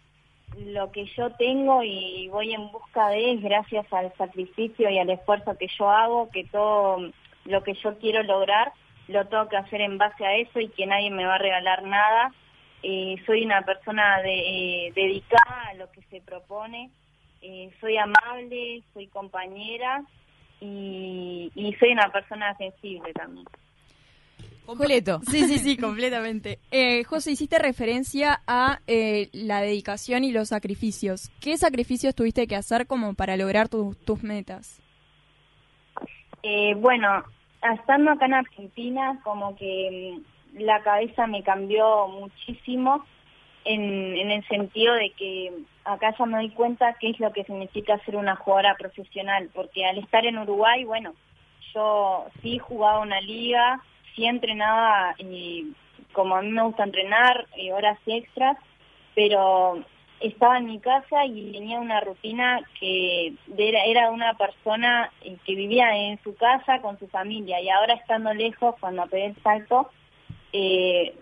lo 0.59 0.91
que 0.91 1.07
yo 1.17 1.31
tengo 1.31 1.83
y 1.83 2.29
voy 2.29 2.53
en 2.53 2.71
busca 2.71 3.09
de 3.09 3.33
es 3.33 3.43
gracias 3.43 3.91
al 3.93 4.13
sacrificio 4.17 4.89
y 4.91 4.99
al 4.99 5.11
esfuerzo 5.11 5.57
que 5.59 5.69
yo 5.79 5.91
hago, 5.91 6.31
que 6.31 6.45
todo 6.45 6.99
lo 7.45 7.63
que 7.63 7.75
yo 7.75 7.99
quiero 7.99 8.23
lograr 8.23 8.73
lo 9.09 9.27
tengo 9.27 9.49
que 9.49 9.57
hacer 9.57 9.81
en 9.81 9.99
base 9.99 10.27
a 10.27 10.37
eso 10.37 10.61
y 10.61 10.69
que 10.69 10.87
nadie 10.87 11.11
me 11.11 11.27
va 11.27 11.37
a 11.37 11.39
regalar 11.39 11.83
nada. 11.85 12.33
Eh, 12.83 13.17
soy 13.27 13.45
una 13.45 13.63
persona 13.63 14.21
de, 14.23 14.89
eh, 14.89 14.93
dedicada 14.95 15.69
a 15.71 15.75
lo 15.75 15.91
que 15.91 16.03
se 16.03 16.21
propone, 16.21 16.91
eh, 17.43 17.71
soy 17.81 17.97
amable, 17.97 18.83
soy 18.95 19.07
compañera 19.09 20.03
y, 20.61 21.51
y 21.55 21.73
soy 21.81 21.93
una 21.93 22.11
persona 22.13 22.57
sensible 22.57 23.13
también. 23.13 23.47
Completo. 24.65 25.21
Sí, 25.31 25.45
sí, 25.45 25.59
sí, 25.59 25.77
completamente. 25.77 26.59
Eh, 26.71 27.05
José, 27.05 27.33
hiciste 27.33 27.59
referencia 27.59 28.43
a 28.47 28.81
eh, 28.87 29.29
la 29.33 29.61
dedicación 29.61 30.25
y 30.25 30.33
los 30.33 30.49
sacrificios. 30.49 31.31
¿Qué 31.41 31.57
sacrificios 31.57 32.15
tuviste 32.15 32.47
que 32.47 32.57
hacer 32.57 32.87
como 32.87 33.15
para 33.15 33.37
lograr 33.37 33.69
tu- 33.69 33.95
tus 34.05 34.23
metas? 34.23 34.81
Eh, 36.43 36.75
bueno, 36.77 37.25
estando 37.79 38.11
acá 38.13 38.27
en 38.27 38.35
Argentina, 38.35 39.21
como 39.25 39.57
que 39.57 40.19
mm, 40.19 40.23
la 40.57 40.83
cabeza 40.83 41.27
me 41.27 41.43
cambió 41.43 42.09
muchísimo 42.09 43.05
en, 43.65 44.17
en 44.17 44.31
el 44.31 44.47
sentido 44.49 44.95
de 44.95 45.11
que 45.11 45.53
acá 45.85 46.15
ya 46.19 46.27
me 46.27 46.39
doy 46.39 46.51
cuenta 46.51 46.97
qué 47.01 47.11
es 47.11 47.21
lo 47.21 47.33
que 47.33 47.45
significa 47.45 47.99
ser 48.05 48.17
una 48.17 48.37
jugadora 48.37 48.77
profesional, 48.77 49.51
porque 49.55 49.85
al 49.85 49.99
estar 49.99 50.25
en 50.27 50.39
Uruguay, 50.39 50.85
bueno, 50.85 51.15
yo 51.75 52.27
sí 52.43 52.59
jugaba 52.59 53.01
una 53.01 53.21
liga, 53.21 53.81
sí 54.15 54.25
entrenaba 54.25 55.15
eh, 55.19 55.65
como 56.13 56.37
a 56.37 56.43
mí 56.43 56.51
me 56.51 56.63
gusta 56.63 56.85
entrenar, 56.85 57.47
eh, 57.57 57.73
horas 57.73 57.99
extras, 58.07 58.57
pero 59.15 59.85
estaba 60.21 60.59
en 60.59 60.67
mi 60.67 60.79
casa 60.79 61.27
y 61.27 61.53
tenía 61.53 61.79
una 61.79 62.01
rutina 62.01 62.63
que 62.81 63.35
era, 63.57 63.85
era 63.85 64.11
una 64.11 64.33
persona 64.35 65.11
eh, 65.23 65.37
que 65.45 65.55
vivía 65.55 65.95
en 65.95 66.19
su 66.23 66.35
casa 66.37 66.81
con 66.81 66.99
su 66.99 67.07
familia 67.09 67.61
y 67.61 67.69
ahora 67.69 67.95
estando 67.95 68.33
lejos, 68.33 68.75
cuando 68.81 69.07
pegué 69.07 69.27
el 69.27 69.43
salto, 69.43 69.91
eh, 70.53 71.15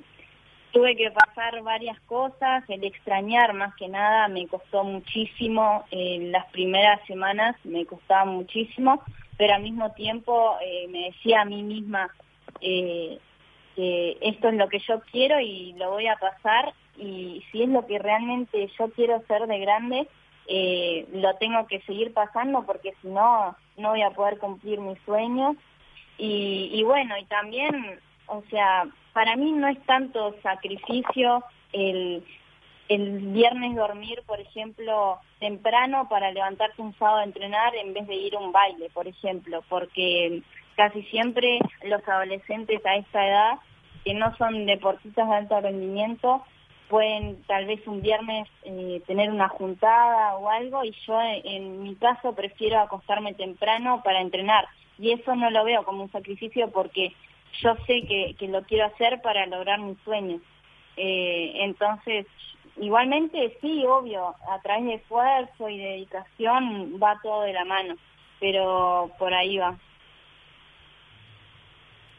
tuve 0.73 0.97
que 0.97 1.11
pasar 1.11 1.63
varias 1.63 1.99
cosas, 2.01 2.65
el 2.69 2.85
extrañar 2.85 3.55
más 3.55 3.75
que 3.77 3.89
nada 3.89 4.29
me 4.29 4.47
costó 4.49 4.85
muchísimo, 4.85 5.85
en 5.91 6.33
las 6.33 6.47
primeras 6.47 7.01
semanas 7.07 7.57
me 7.65 7.87
costaba 7.87 8.25
muchísimo, 8.25 9.03
pero 9.37 9.55
al 9.55 9.63
mismo 9.63 9.93
tiempo 9.93 10.57
eh, 10.61 10.87
me 10.89 11.05
decía 11.05 11.43
a 11.43 11.45
mí 11.45 11.63
misma 11.63 12.11
eh, 12.61 13.19
que 13.77 14.19
esto 14.21 14.49
es 14.49 14.55
lo 14.55 14.69
que 14.69 14.79
yo 14.81 15.01
quiero 15.11 15.41
y 15.41 15.73
lo 15.75 15.91
voy 15.91 16.07
a 16.07 16.17
pasar 16.17 16.75
y 16.99 17.43
si 17.51 17.63
es 17.63 17.69
lo 17.69 17.87
que 17.87 17.99
realmente 17.99 18.69
yo 18.79 18.91
quiero 18.91 19.23
ser 19.27 19.47
de 19.47 19.59
grande, 19.59 20.09
eh, 20.47 21.07
lo 21.13 21.35
tengo 21.37 21.67
que 21.67 21.81
seguir 21.83 22.13
pasando 22.13 22.65
porque 22.65 22.95
si 23.01 23.09
no, 23.09 23.57
no 23.77 23.91
voy 23.91 24.03
a 24.03 24.11
poder 24.11 24.39
cumplir 24.39 24.81
mis 24.81 24.99
sueños. 25.03 25.57
Y, 26.19 26.71
y 26.73 26.83
bueno, 26.85 27.17
y 27.19 27.25
también, 27.25 28.01
o 28.27 28.43
sea, 28.51 28.87
para 29.13 29.37
mí 29.37 29.53
no 29.53 29.69
es 29.69 29.81
tanto 29.87 30.35
sacrificio 30.43 31.45
el, 31.73 32.25
el 32.89 33.19
viernes 33.33 33.77
dormir, 33.77 34.23
por 34.27 34.41
ejemplo, 34.41 35.19
temprano 35.39 36.09
para 36.09 36.31
levantarte 36.33 36.83
un 36.83 36.95
sábado 36.99 37.19
a 37.19 37.25
entrenar 37.25 37.75
en 37.77 37.95
vez 37.95 38.07
de 38.07 38.15
ir 38.15 38.35
a 38.35 38.41
un 38.41 38.53
baile, 38.53 38.91
por 38.91 39.07
ejemplo, 39.07 39.63
porque 39.69 40.43
casi 40.77 41.03
siempre 41.05 41.59
los 41.85 42.07
adolescentes 42.07 42.85
a 42.85 42.97
esta 42.97 43.27
edad, 43.27 43.53
que 44.05 44.15
no 44.15 44.37
son 44.37 44.67
deportistas 44.67 45.29
de 45.29 45.35
alto 45.35 45.61
rendimiento, 45.61 46.45
pueden 46.89 47.43
tal 47.45 47.65
vez 47.67 47.87
un 47.87 48.03
viernes 48.03 48.49
eh, 48.65 49.03
tener 49.07 49.31
una 49.31 49.49
juntada 49.49 50.37
o 50.37 50.51
algo 50.51 50.85
y 50.85 50.95
yo 51.07 51.21
en, 51.21 51.47
en 51.47 51.83
mi 51.83 51.95
caso 51.95 52.35
prefiero 52.35 52.81
acostarme 52.81 53.33
temprano 53.35 54.03
para 54.05 54.21
entrenar 54.21 54.67
y 54.99 55.13
eso 55.13 55.35
no 55.35 55.51
lo 55.51 55.65
veo 55.65 55.85
como 55.85 56.03
un 56.03 56.13
sacrificio 56.13 56.71
porque 56.71 57.13
yo 57.63 57.77
sé 57.87 58.03
que, 58.07 58.35
que 58.39 58.49
lo 58.49 58.63
quiero 58.65 58.87
hacer 58.87 59.21
para 59.23 59.47
lograr 59.47 59.81
mis 59.81 59.99
sueños. 60.05 60.41
Eh, 60.97 61.53
entonces, 61.57 62.27
igualmente 62.81 63.57
sí, 63.61 63.85
obvio, 63.87 64.35
a 64.49 64.61
través 64.63 64.85
de 64.85 64.95
esfuerzo 64.95 65.69
y 65.69 65.79
dedicación 65.79 66.99
va 67.03 67.19
todo 67.23 67.43
de 67.43 67.53
la 67.53 67.65
mano, 67.65 67.97
pero 68.41 69.11
por 69.19 69.33
ahí 69.35 69.59
va. 69.59 69.79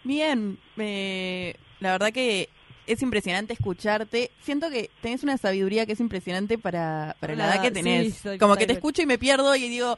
Bien, 0.03 0.59
eh, 0.77 1.55
la 1.79 1.93
verdad 1.93 2.13
que 2.13 2.49
es 2.85 3.01
impresionante 3.01 3.53
escucharte. 3.53 4.31
Siento 4.39 4.69
que 4.69 4.91
tenés 5.01 5.23
una 5.23 5.37
sabiduría 5.37 5.85
que 5.85 5.93
es 5.93 5.99
impresionante 5.99 6.57
para, 6.57 7.15
para 7.19 7.35
la 7.35 7.47
edad 7.47 7.61
que 7.61 7.71
tenés. 7.71 8.21
Como 8.39 8.55
que 8.55 8.67
te 8.67 8.73
escucho 8.73 9.01
y 9.01 9.07
me 9.07 9.17
pierdo 9.17 9.55
y 9.55 9.67
digo, 9.67 9.97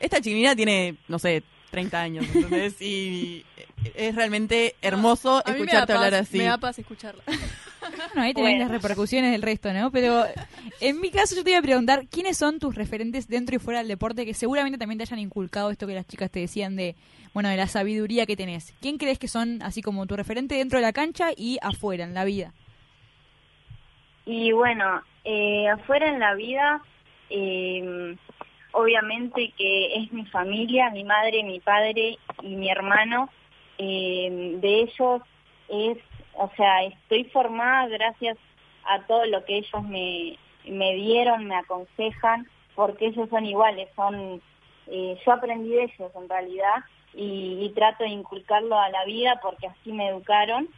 esta 0.00 0.20
chiquilina 0.20 0.56
tiene, 0.56 0.96
no 1.08 1.18
sé, 1.18 1.44
30 1.74 2.00
años, 2.00 2.26
¿entendés? 2.32 2.80
y 2.80 3.44
es 3.96 4.14
realmente 4.14 4.76
hermoso 4.80 5.44
escucharte 5.44 5.92
hablar 5.92 6.12
paz, 6.12 6.20
así. 6.20 6.38
Me 6.38 6.44
da 6.44 6.58
paz 6.58 6.78
escucharla. 6.78 7.22
Bueno, 7.26 8.22
ahí 8.22 8.32
tenés 8.32 8.52
Bueno. 8.52 8.64
las 8.64 8.70
repercusiones 8.70 9.32
del 9.32 9.42
resto, 9.42 9.72
¿no? 9.72 9.90
Pero 9.90 10.24
en 10.80 11.00
mi 11.00 11.10
caso 11.10 11.34
yo 11.36 11.44
te 11.44 11.50
iba 11.50 11.58
a 11.58 11.62
preguntar, 11.62 12.06
¿quiénes 12.10 12.36
son 12.38 12.58
tus 12.58 12.74
referentes 12.74 13.28
dentro 13.28 13.56
y 13.56 13.58
fuera 13.58 13.80
del 13.80 13.88
deporte 13.88 14.24
que 14.24 14.32
seguramente 14.34 14.78
también 14.78 14.98
te 14.98 15.02
hayan 15.02 15.18
inculcado 15.18 15.70
esto 15.70 15.86
que 15.86 15.94
las 15.94 16.06
chicas 16.06 16.30
te 16.30 16.40
decían 16.40 16.76
de, 16.76 16.94
bueno, 17.34 17.48
de 17.50 17.56
la 17.58 17.66
sabiduría 17.66 18.24
que 18.24 18.36
tenés? 18.36 18.72
¿Quién 18.80 18.96
crees 18.96 19.18
que 19.18 19.28
son 19.28 19.60
así 19.62 19.82
como 19.82 20.06
tu 20.06 20.16
referente 20.16 20.54
dentro 20.54 20.78
de 20.78 20.82
la 20.82 20.92
cancha 20.94 21.28
y 21.36 21.58
afuera, 21.60 22.04
en 22.04 22.14
la 22.14 22.24
vida? 22.24 22.54
Y 24.26 24.52
bueno, 24.52 25.02
eh, 25.24 25.68
afuera 25.68 26.08
en 26.08 26.18
la 26.20 26.34
vida, 26.34 26.80
eh, 27.28 28.16
obviamente 28.74 29.52
que 29.56 29.94
es 29.96 30.12
mi 30.12 30.26
familia, 30.26 30.90
mi 30.90 31.04
madre, 31.04 31.42
mi 31.44 31.60
padre 31.60 32.18
y 32.42 32.56
mi 32.56 32.68
hermano. 32.68 33.30
Eh, 33.78 34.56
de 34.60 34.80
ellos 34.82 35.22
es, 35.68 35.98
o 36.34 36.50
sea, 36.56 36.84
estoy 36.84 37.24
formada 37.24 37.88
gracias 37.88 38.36
a 38.84 39.00
todo 39.06 39.24
lo 39.26 39.44
que 39.44 39.58
ellos 39.58 39.82
me, 39.84 40.38
me 40.66 40.94
dieron, 40.94 41.46
me 41.46 41.56
aconsejan, 41.56 42.46
porque 42.74 43.06
ellos 43.06 43.28
son 43.30 43.46
iguales, 43.46 43.88
son, 43.96 44.42
eh, 44.88 45.18
yo 45.24 45.32
aprendí 45.32 45.70
de 45.70 45.84
ellos 45.84 46.12
en 46.14 46.28
realidad 46.28 46.84
y, 47.14 47.72
trato 47.74 48.04
de 48.04 48.10
inculcarlo 48.10 48.78
a 48.78 48.88
la 48.88 49.04
vida 49.04 49.40
porque 49.42 49.68
así 49.68 49.92
me 49.92 50.08
educaron 50.08 50.68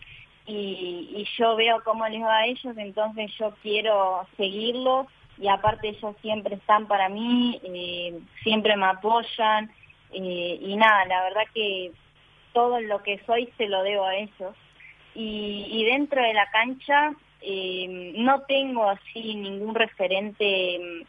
y, 0.47 1.11
y 1.15 1.27
yo 1.39 1.57
veo 1.57 1.83
cómo 1.83 2.07
les 2.09 2.23
va 2.23 2.39
a 2.39 2.47
ellos, 2.47 2.77
entonces 2.77 3.31
yo 3.39 3.55
quiero 3.63 4.27
seguirlos 4.37 5.07
y 5.39 5.49
aparte 5.49 5.89
ellos 5.89 6.15
siempre 6.23 6.57
están 6.57 6.87
para 6.87 7.09
mí, 7.09 7.61
eh, 7.63 8.19
siempre 8.43 8.77
me 8.77 8.87
apoyan 8.87 9.71
eh, 10.13 10.59
y 10.61 10.77
nada, 10.77 11.05
la 11.07 11.23
verdad 11.25 11.43
que 11.55 11.93
todo 12.53 12.81
lo 12.81 13.03
que 13.03 13.21
soy 13.27 13.53
se 13.57 13.69
lo 13.69 13.83
debo 13.83 14.05
a 14.05 14.17
ellos. 14.17 14.55
Y, 15.15 15.67
y 15.71 15.85
dentro 15.85 16.23
de 16.23 16.35
la 16.35 16.51
cancha 16.51 17.13
eh, 17.43 18.13
no 18.17 18.43
tengo 18.43 18.89
así 18.89 19.35
ningún 19.35 19.75
referente, 19.75 21.05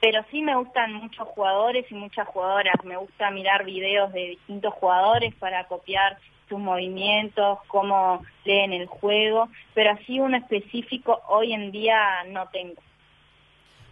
pero 0.00 0.24
sí 0.30 0.42
me 0.42 0.56
gustan 0.56 0.94
muchos 0.94 1.26
jugadores 1.28 1.90
y 1.90 1.94
muchas 1.94 2.26
jugadoras. 2.28 2.74
Me 2.84 2.96
gusta 2.96 3.30
mirar 3.30 3.64
videos 3.64 4.12
de 4.12 4.28
distintos 4.28 4.74
jugadores 4.74 5.34
para 5.36 5.64
copiar 5.64 6.18
sus 6.48 6.58
movimientos, 6.58 7.58
cómo 7.68 8.24
leen 8.44 8.72
el 8.72 8.86
juego, 8.86 9.48
pero 9.72 9.92
así 9.92 10.20
uno 10.20 10.36
específico 10.36 11.20
hoy 11.28 11.52
en 11.52 11.70
día 11.70 12.24
no 12.28 12.48
tengo. 12.48 12.80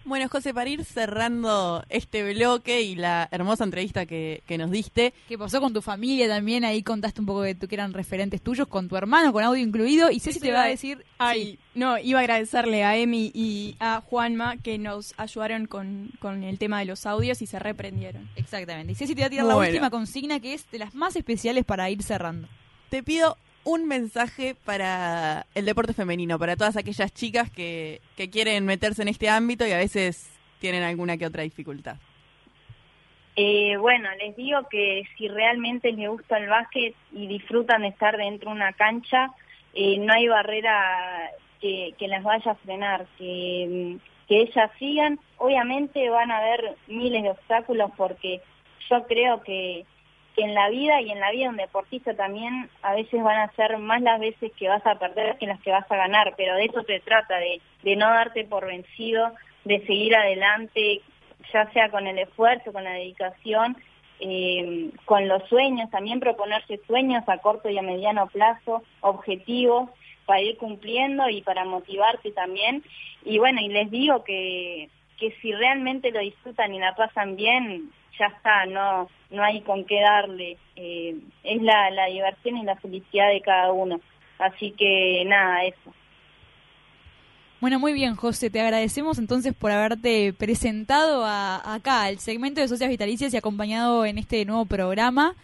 Bueno, 0.09 0.29
José, 0.29 0.55
para 0.55 0.71
ir 0.71 0.85
cerrando 0.85 1.85
este 1.89 2.33
bloque 2.33 2.83
y 2.83 2.95
la 2.95 3.29
hermosa 3.31 3.65
entrevista 3.65 4.07
que, 4.07 4.43
que 4.47 4.57
nos 4.59 4.71
diste, 4.71 5.13
¿Qué 5.29 5.37
pasó 5.39 5.61
con 5.61 5.73
tu 5.73 5.83
familia 5.83 6.29
también? 6.29 6.65
Ahí 6.65 6.83
contaste 6.83 7.21
un 7.21 7.27
poco 7.27 7.43
de 7.43 7.55
tú 7.55 7.69
que 7.69 7.75
eran 7.75 7.93
referentes 7.93 8.41
tuyos, 8.41 8.67
con 8.69 8.89
tu 8.89 8.97
hermano, 8.97 9.33
con 9.33 9.45
audio 9.45 9.63
incluido. 9.63 10.11
Y 10.11 10.21
Ceci 10.21 10.41
te 10.41 10.53
va 10.53 10.63
a 10.65 10.69
decir... 10.69 11.05
Ay, 11.19 11.45
Sí. 11.45 11.59
no, 11.75 11.99
iba 11.99 12.19
a 12.19 12.23
agradecerle 12.23 12.85
a 12.85 12.97
Emi 12.97 13.31
y 13.35 13.77
a 13.81 14.01
Juanma 14.01 14.57
que 14.57 14.79
nos 14.79 15.15
ayudaron 15.17 15.67
con, 15.67 16.11
con 16.21 16.43
el 16.43 16.59
tema 16.59 16.79
de 16.81 16.87
los 16.87 17.05
audios 17.07 17.43
y 17.43 17.47
se 17.47 17.59
reprendieron. 17.59 18.29
Exactamente. 18.37 18.93
Y 18.93 18.95
Ceci 18.95 19.15
te 19.15 19.21
va 19.21 19.27
a 19.27 19.31
tirar 19.31 19.45
la 19.47 19.57
última 19.57 19.91
consigna 19.91 20.41
que 20.41 20.55
es 20.55 20.71
de 20.71 20.79
las 20.79 20.95
más 20.95 21.17
especiales 21.17 21.65
para 21.65 21.91
ir 21.91 22.03
cerrando. 22.03 22.49
te 22.89 23.03
pido 23.03 23.37
un 23.69 23.87
mensaje 23.87 24.57
para 24.65 25.45
el 25.55 25.67
deporte 25.67 25.93
femenino, 25.93 26.39
para 26.39 26.57
todas 26.57 26.79
aquellas 26.79 27.13
chicas 27.13 27.51
que, 27.51 28.01
que 28.17 28.31
quieren 28.31 28.65
meterse 28.65 29.03
en 29.03 29.09
este 29.09 29.29
ámbito 29.29 29.67
y 29.67 29.73
a 29.73 29.77
veces 29.77 30.33
tienen 30.59 30.83
alguna 30.83 31.19
que 31.19 31.27
otra 31.27 31.43
dificultad. 31.43 31.97
Eh, 33.37 33.77
bueno, 33.77 34.09
les 34.19 34.35
digo 34.37 34.67
que 34.71 35.03
si 35.17 35.29
realmente 35.29 35.93
les 35.93 36.09
gusta 36.09 36.39
el 36.39 36.49
básquet 36.49 36.95
y 37.13 37.27
disfrutan 37.27 37.83
de 37.83 37.89
estar 37.89 38.17
dentro 38.17 38.49
de 38.49 38.57
una 38.57 38.73
cancha, 38.73 39.33
eh, 39.75 39.99
no 39.99 40.15
hay 40.15 40.29
barrera 40.29 41.31
que, 41.61 41.95
que 41.99 42.09
las 42.09 42.23
vaya 42.23 42.53
a 42.53 42.55
frenar, 42.55 43.07
que, 43.19 43.99
que 44.29 44.41
ellas 44.41 44.71
sigan. 44.79 45.21
Obviamente 45.37 46.09
van 46.09 46.31
a 46.31 46.39
haber 46.39 46.75
miles 46.87 47.23
de 47.23 47.31
obstáculos 47.31 47.91
porque 47.99 48.41
yo 48.89 49.07
creo 49.07 49.43
que 49.43 49.85
en 50.39 50.55
la 50.55 50.69
vida 50.69 51.01
y 51.01 51.11
en 51.11 51.21
la 51.21 51.31
vida 51.31 51.45
de 51.45 51.51
un 51.51 51.57
deportista 51.57 52.15
también 52.15 52.71
a 52.83 52.95
veces 52.95 53.23
van 53.23 53.39
a 53.39 53.53
ser 53.53 53.79
más 53.79 54.01
las 54.03 54.21
veces 54.21 54.53
que 54.53 54.69
vas 54.69 54.85
a 54.87 54.99
perder 54.99 55.37
que 55.39 55.47
las 55.47 55.61
que 55.61 55.71
vas 55.71 55.91
a 55.91 55.97
ganar, 55.97 56.35
pero 56.37 56.55
de 56.55 56.65
eso 56.67 56.83
se 56.83 57.01
trata, 57.01 57.37
de, 57.39 57.61
de 57.83 57.97
no 57.97 58.07
darte 58.09 58.45
por 58.45 58.67
vencido, 58.67 59.33
de 59.65 59.81
seguir 59.87 60.17
adelante, 60.17 61.03
ya 61.53 61.71
sea 61.73 61.91
con 61.91 62.07
el 62.07 62.19
esfuerzo, 62.19 62.73
con 62.73 62.85
la 62.85 62.93
dedicación, 62.93 63.77
eh, 64.21 64.91
con 65.05 65.29
los 65.29 65.47
sueños, 65.49 65.91
también 65.91 66.21
proponerse 66.21 66.81
sueños 66.87 67.23
a 67.29 67.39
corto 67.39 67.69
y 67.69 67.79
a 67.79 67.83
mediano 67.83 68.27
plazo, 68.27 68.83
objetivos 69.01 69.91
para 70.27 70.43
ir 70.43 70.57
cumpliendo 70.59 71.29
y 71.29 71.43
para 71.43 71.65
motivarte 71.65 72.33
también. 72.33 72.83
Y 73.25 73.39
bueno, 73.39 73.61
y 73.61 73.69
les 73.69 73.91
digo 73.91 74.25
que, 74.25 74.91
que 75.19 75.33
si 75.41 75.53
realmente 75.53 76.11
lo 76.11 76.21
disfrutan 76.21 76.75
y 76.75 76.79
la 76.79 76.95
pasan 76.95 77.37
bien, 77.37 77.91
ya 78.19 78.27
está, 78.27 78.67
no, 78.67 79.09
no 79.31 79.43
hay 79.43 79.61
con 79.63 79.85
qué 79.85 80.01
darle. 80.01 80.57
Eh, 80.77 81.17
es 81.45 81.63
la, 81.63 81.91
la 81.91 82.07
diversión 82.07 82.57
y 82.59 82.65
la 82.65 82.77
felicidad 82.77 83.29
de 83.29 83.41
cada 83.41 83.73
uno. 83.73 84.01
Así 84.39 84.73
que 84.73 85.25
nada, 85.27 85.65
eso. 85.65 85.93
Bueno, 87.61 87.81
muy 87.81 87.93
bien, 87.93 88.15
José. 88.15 88.51
Te 88.51 88.61
agradecemos 88.61 89.19
entonces 89.19 89.53
por 89.53 89.73
haberte 89.73 90.33
presentado 90.33 91.25
a, 91.25 91.75
acá 91.75 92.05
al 92.05 92.21
segmento 92.21 92.61
de 92.61 92.69
Socias 92.69 92.89
Vitalicias 92.89 93.35
y 93.35 93.37
acompañado 93.37 94.05
en 94.05 94.19
este 94.19 94.45
nuevo 94.45 94.65
programa. 94.65 95.35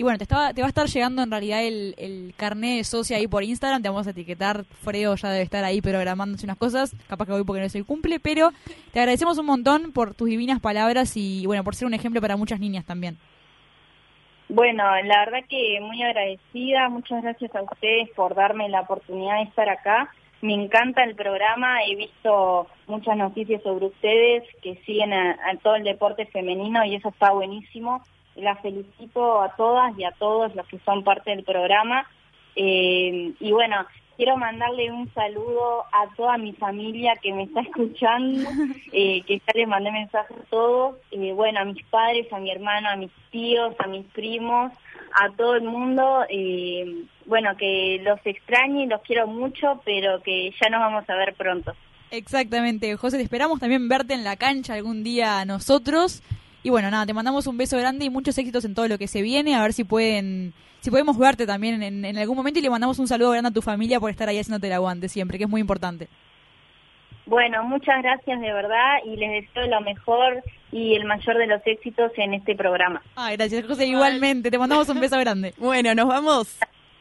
Y 0.00 0.02
bueno, 0.02 0.16
te, 0.16 0.24
estaba, 0.24 0.54
te 0.54 0.62
va 0.62 0.66
a 0.66 0.70
estar 0.70 0.86
llegando 0.86 1.22
en 1.22 1.30
realidad 1.30 1.62
el, 1.62 2.32
carnet 2.38 2.78
de 2.78 2.84
socia 2.84 3.18
ahí 3.18 3.26
por 3.26 3.44
Instagram. 3.44 3.82
Te 3.82 3.90
vamos 3.90 4.06
a 4.06 4.12
etiquetar. 4.12 4.64
Freo 4.64 5.14
ya 5.14 5.28
debe 5.28 5.42
estar 5.42 5.62
ahí 5.62 5.82
programándose 5.82 6.46
unas 6.46 6.56
cosas. 6.56 6.96
Capaz 7.06 7.26
que 7.26 7.32
hoy 7.32 7.44
porque 7.44 7.60
no 7.60 7.66
es 7.66 7.74
el 7.74 7.84
cumple. 7.84 8.18
Pero 8.18 8.48
te 8.94 9.00
agradecemos 9.00 9.36
un 9.36 9.44
montón 9.44 9.92
por 9.92 10.14
tus 10.14 10.30
divinas 10.30 10.58
palabras 10.58 11.18
y 11.18 11.44
bueno, 11.44 11.64
por 11.64 11.74
ser 11.74 11.86
un 11.86 11.92
ejemplo 11.92 12.22
para 12.22 12.38
muchas 12.38 12.60
niñas 12.60 12.86
también. 12.86 13.18
Bueno, 14.48 14.84
la 15.04 15.26
verdad 15.26 15.46
que 15.50 15.78
muy 15.82 16.02
agradecida, 16.02 16.88
muchas 16.88 17.22
gracias 17.22 17.54
a 17.54 17.60
ustedes 17.60 18.08
por 18.16 18.34
darme 18.34 18.70
la 18.70 18.80
oportunidad 18.80 19.36
de 19.36 19.50
estar 19.50 19.68
acá. 19.68 20.10
Me 20.40 20.54
encanta 20.54 21.04
el 21.04 21.14
programa, 21.14 21.84
he 21.84 21.94
visto 21.94 22.68
muchas 22.86 23.18
noticias 23.18 23.62
sobre 23.62 23.84
ustedes 23.84 24.44
que 24.62 24.76
siguen 24.86 25.12
a, 25.12 25.32
a 25.32 25.56
todo 25.62 25.74
el 25.74 25.84
deporte 25.84 26.24
femenino 26.24 26.86
y 26.86 26.94
eso 26.94 27.10
está 27.10 27.32
buenísimo. 27.32 28.02
Las 28.40 28.60
felicito 28.60 29.40
a 29.40 29.54
todas 29.56 29.96
y 29.98 30.04
a 30.04 30.12
todos 30.12 30.54
los 30.54 30.66
que 30.66 30.78
son 30.80 31.04
parte 31.04 31.30
del 31.30 31.44
programa. 31.44 32.06
Eh, 32.56 33.32
y 33.38 33.52
bueno, 33.52 33.86
quiero 34.20 34.36
mandarle 34.36 34.92
un 34.92 35.10
saludo 35.14 35.84
a 35.92 36.06
toda 36.14 36.36
mi 36.36 36.52
familia 36.52 37.14
que 37.22 37.32
me 37.32 37.44
está 37.44 37.60
escuchando, 37.62 38.50
eh, 38.92 39.22
que 39.22 39.38
ya 39.38 39.52
les 39.54 39.66
mandé 39.66 39.90
mensajes 39.90 40.36
a 40.36 40.50
todos, 40.50 40.96
eh, 41.10 41.32
bueno, 41.32 41.60
a 41.60 41.64
mis 41.64 41.82
padres, 41.86 42.30
a 42.30 42.38
mi 42.38 42.50
hermano, 42.50 42.90
a 42.90 42.96
mis 42.96 43.10
tíos, 43.30 43.74
a 43.78 43.86
mis 43.86 44.04
primos, 44.08 44.72
a 45.18 45.30
todo 45.30 45.54
el 45.56 45.62
mundo, 45.62 46.26
eh, 46.28 47.04
bueno, 47.24 47.56
que 47.56 48.02
los 48.04 48.20
extrañe 48.24 48.86
los 48.88 49.00
quiero 49.00 49.26
mucho, 49.26 49.80
pero 49.86 50.22
que 50.22 50.52
ya 50.60 50.68
nos 50.68 50.80
vamos 50.80 51.08
a 51.08 51.14
ver 51.16 51.32
pronto. 51.32 51.72
Exactamente, 52.10 52.94
José, 52.96 53.16
te 53.16 53.22
esperamos 53.22 53.58
también 53.58 53.88
verte 53.88 54.12
en 54.12 54.24
la 54.24 54.36
cancha 54.36 54.74
algún 54.74 55.02
día 55.02 55.42
nosotros. 55.46 56.22
Y 56.62 56.70
bueno, 56.70 56.90
nada, 56.90 57.06
te 57.06 57.14
mandamos 57.14 57.46
un 57.46 57.56
beso 57.56 57.78
grande 57.78 58.04
y 58.04 58.10
muchos 58.10 58.36
éxitos 58.36 58.64
en 58.64 58.74
todo 58.74 58.86
lo 58.88 58.98
que 58.98 59.08
se 59.08 59.22
viene. 59.22 59.54
A 59.54 59.62
ver 59.62 59.72
si 59.72 59.84
pueden, 59.84 60.52
si 60.80 60.90
podemos 60.90 61.16
verte 61.16 61.46
también 61.46 61.82
en, 61.82 62.04
en 62.04 62.18
algún 62.18 62.36
momento 62.36 62.58
y 62.58 62.62
le 62.62 62.70
mandamos 62.70 62.98
un 62.98 63.08
saludo 63.08 63.30
grande 63.30 63.48
a 63.48 63.52
tu 63.52 63.62
familia 63.62 63.98
por 63.98 64.10
estar 64.10 64.28
ahí 64.28 64.38
haciéndote 64.38 64.66
el 64.66 64.74
aguante 64.74 65.08
siempre, 65.08 65.38
que 65.38 65.44
es 65.44 65.50
muy 65.50 65.60
importante. 65.60 66.08
Bueno, 67.30 67.62
muchas 67.62 68.02
gracias 68.02 68.40
de 68.40 68.52
verdad 68.52 68.98
y 69.04 69.16
les 69.16 69.46
deseo 69.46 69.68
lo 69.68 69.80
mejor 69.82 70.42
y 70.72 70.94
el 70.94 71.04
mayor 71.04 71.38
de 71.38 71.46
los 71.46 71.62
éxitos 71.64 72.10
en 72.16 72.34
este 72.34 72.56
programa. 72.56 73.02
Ay, 73.14 73.36
gracias, 73.36 73.66
José, 73.66 73.86
igualmente. 73.86 74.50
Te 74.50 74.58
mandamos 74.58 74.88
un 74.88 75.00
beso 75.00 75.18
grande. 75.18 75.54
Bueno, 75.58 75.94
nos 75.94 76.08
vamos 76.08 76.58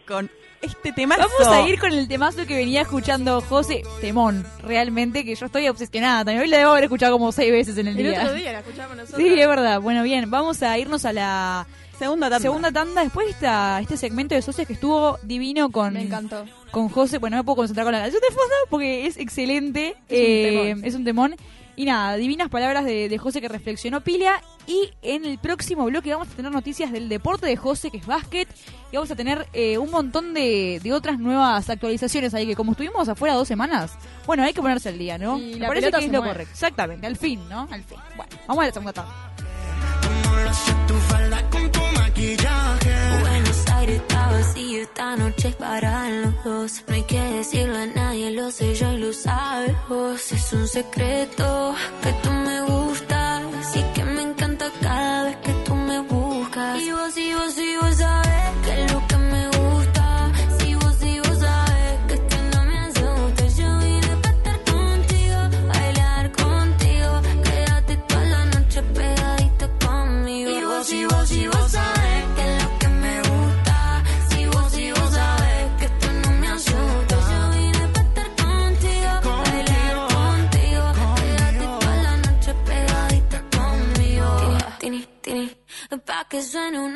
con 0.09 0.29
este 0.61 0.91
temazo. 0.91 1.21
Vamos 1.39 1.47
a 1.55 1.69
ir 1.69 1.79
con 1.79 1.93
el 1.93 2.07
temazo 2.09 2.45
que 2.45 2.55
venía 2.55 2.81
escuchando 2.81 3.39
José 3.39 3.83
Temón, 4.01 4.45
realmente, 4.63 5.23
que 5.23 5.35
yo 5.35 5.45
estoy 5.45 5.69
obsesionada. 5.69 6.25
También 6.25 6.41
hoy 6.41 6.47
la 6.49 6.57
debo 6.57 6.71
haber 6.71 6.83
escuchado 6.83 7.13
como 7.13 7.31
seis 7.31 7.49
veces 7.51 7.77
en 7.77 7.87
el, 7.87 7.97
El 7.97 8.09
día. 8.11 8.23
otro 8.23 8.33
día 8.33 8.51
la 8.51 8.59
escuchamos 8.59 8.97
nosotros. 8.97 9.21
Sí, 9.21 9.39
es 9.39 9.47
verdad. 9.47 9.79
Bueno, 9.79 10.03
bien, 10.03 10.29
vamos 10.29 10.61
a 10.63 10.77
irnos 10.77 11.05
a 11.05 11.13
la 11.13 11.65
segunda 11.97 12.27
tanda. 12.29 12.41
Segunda 12.41 12.71
tanda, 12.73 13.03
después 13.03 13.29
está 13.29 13.79
este 13.79 13.95
segmento 13.95 14.35
de 14.35 14.41
socios 14.41 14.67
que 14.67 14.73
estuvo 14.73 15.17
divino 15.23 15.69
con, 15.71 15.93
Me 15.93 16.01
encantó. 16.01 16.45
con 16.71 16.89
José. 16.89 17.19
Bueno, 17.19 17.37
no 17.37 17.43
me 17.43 17.45
puedo 17.45 17.57
concentrar 17.57 17.85
con 17.85 17.93
la 17.93 18.01
canción 18.01 18.21
de 18.21 18.35
fondo 18.35 18.55
porque 18.69 19.05
es 19.05 19.15
excelente. 19.17 19.95
Es 20.09 20.19
un 20.19 20.25
Eh, 20.25 20.49
temón. 20.73 20.85
es 20.85 20.95
un 20.95 21.03
temón. 21.05 21.35
Y 21.77 21.85
nada, 21.85 22.17
divinas 22.17 22.49
palabras 22.49 22.83
de, 22.83 23.07
de 23.07 23.17
José 23.17 23.39
que 23.39 23.47
reflexionó 23.47 24.01
Pilia. 24.01 24.41
Y 24.69 24.93
en 25.01 25.25
el 25.25 25.39
próximo 25.39 25.85
bloque 25.85 26.11
vamos 26.11 26.27
a 26.27 26.35
tener 26.35 26.51
noticias 26.51 26.91
del 26.91 27.09
deporte 27.09 27.47
de 27.47 27.57
José, 27.57 27.89
que 27.89 27.97
es 27.97 28.05
básquet. 28.05 28.47
Y 28.91 28.97
vamos 28.97 29.09
a 29.09 29.15
tener 29.15 29.47
eh, 29.51 29.79
un 29.79 29.89
montón 29.89 30.35
de, 30.35 30.79
de 30.83 30.93
otras 30.93 31.17
nuevas 31.17 31.67
actualizaciones 31.71 32.35
ahí, 32.35 32.45
que 32.45 32.55
como 32.55 32.73
estuvimos 32.73 33.09
afuera 33.09 33.33
dos 33.33 33.47
semanas, 33.47 33.93
bueno, 34.27 34.43
hay 34.43 34.53
que 34.53 34.61
ponerse 34.61 34.89
al 34.89 34.99
día, 34.99 35.17
¿no? 35.17 35.39
Y 35.39 35.53
Me 35.53 35.61
la 35.61 35.67
parece 35.69 35.91
que 35.91 36.05
es 36.05 36.11
lo 36.11 36.21
correcto. 36.21 36.51
Exactamente, 36.51 37.07
al 37.07 37.17
fin, 37.17 37.41
¿no? 37.49 37.67
Al 37.71 37.83
fin. 37.83 37.97
Bueno, 38.15 38.31
vamos 38.47 38.63
a 38.63 38.67
la 38.67 38.71
segunda 38.73 38.93
tanda. 38.93 39.33
Buenos 43.21 43.67
Aires 43.71 44.01
está 44.01 44.27
vacío, 44.27 44.83
esta 44.83 45.15
noche 45.15 45.49
para 45.57 46.09
los 46.09 46.43
dos. 46.43 46.83
No 46.87 46.93
hay 46.93 47.03
que 47.03 47.19
decirlo 47.19 47.75
a 47.75 47.87
nadie, 47.87 48.29
lo 48.31 48.51
sé 48.51 48.75
yo 48.75 48.91
y 48.93 48.97
lo 48.99 49.13
sabes 49.13 49.75
vos. 49.87 50.31
Es 50.31 50.53
un 50.53 50.67
secreto 50.67 51.73
que 52.03 52.13
tú 52.21 52.29
me 52.29 52.61
gustas 52.61 53.19
buscas. 56.59 56.81
Y 56.81 56.91
vos, 56.91 57.17
y 57.17 57.33
vos, 57.33 57.57
y 57.57 57.77
vos 57.77 57.97
que 58.65 58.88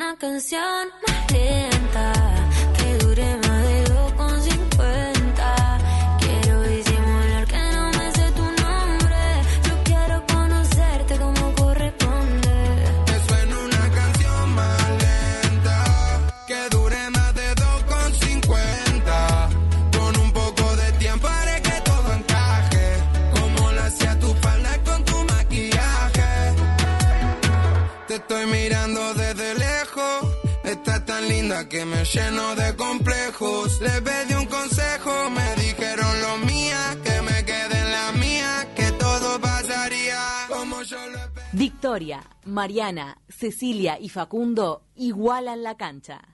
una 0.04 0.16
canción 0.16 0.90
Linda 31.54 31.68
que 31.68 31.84
me 31.84 32.04
lleno 32.04 32.54
de 32.56 32.74
complejos. 32.74 33.80
Le 33.80 34.02
pedí 34.02 34.34
un 34.34 34.46
consejo, 34.46 35.30
me 35.30 35.54
dijeron 35.62 36.20
lo 36.22 36.38
mía, 36.38 36.98
que 37.04 37.22
me 37.22 37.44
quede 37.44 37.78
en 37.78 37.92
la 37.92 38.12
mía, 38.12 38.68
que 38.74 38.90
todo 38.92 39.40
pasaría 39.40 40.18
como 40.48 40.82
yo 40.82 40.98
lo 41.10 41.18
Victoria, 41.52 42.24
Mariana, 42.44 43.18
Cecilia 43.28 43.98
y 44.00 44.08
Facundo 44.08 44.82
igualan 44.96 45.62
la 45.62 45.76
cancha. 45.76 46.33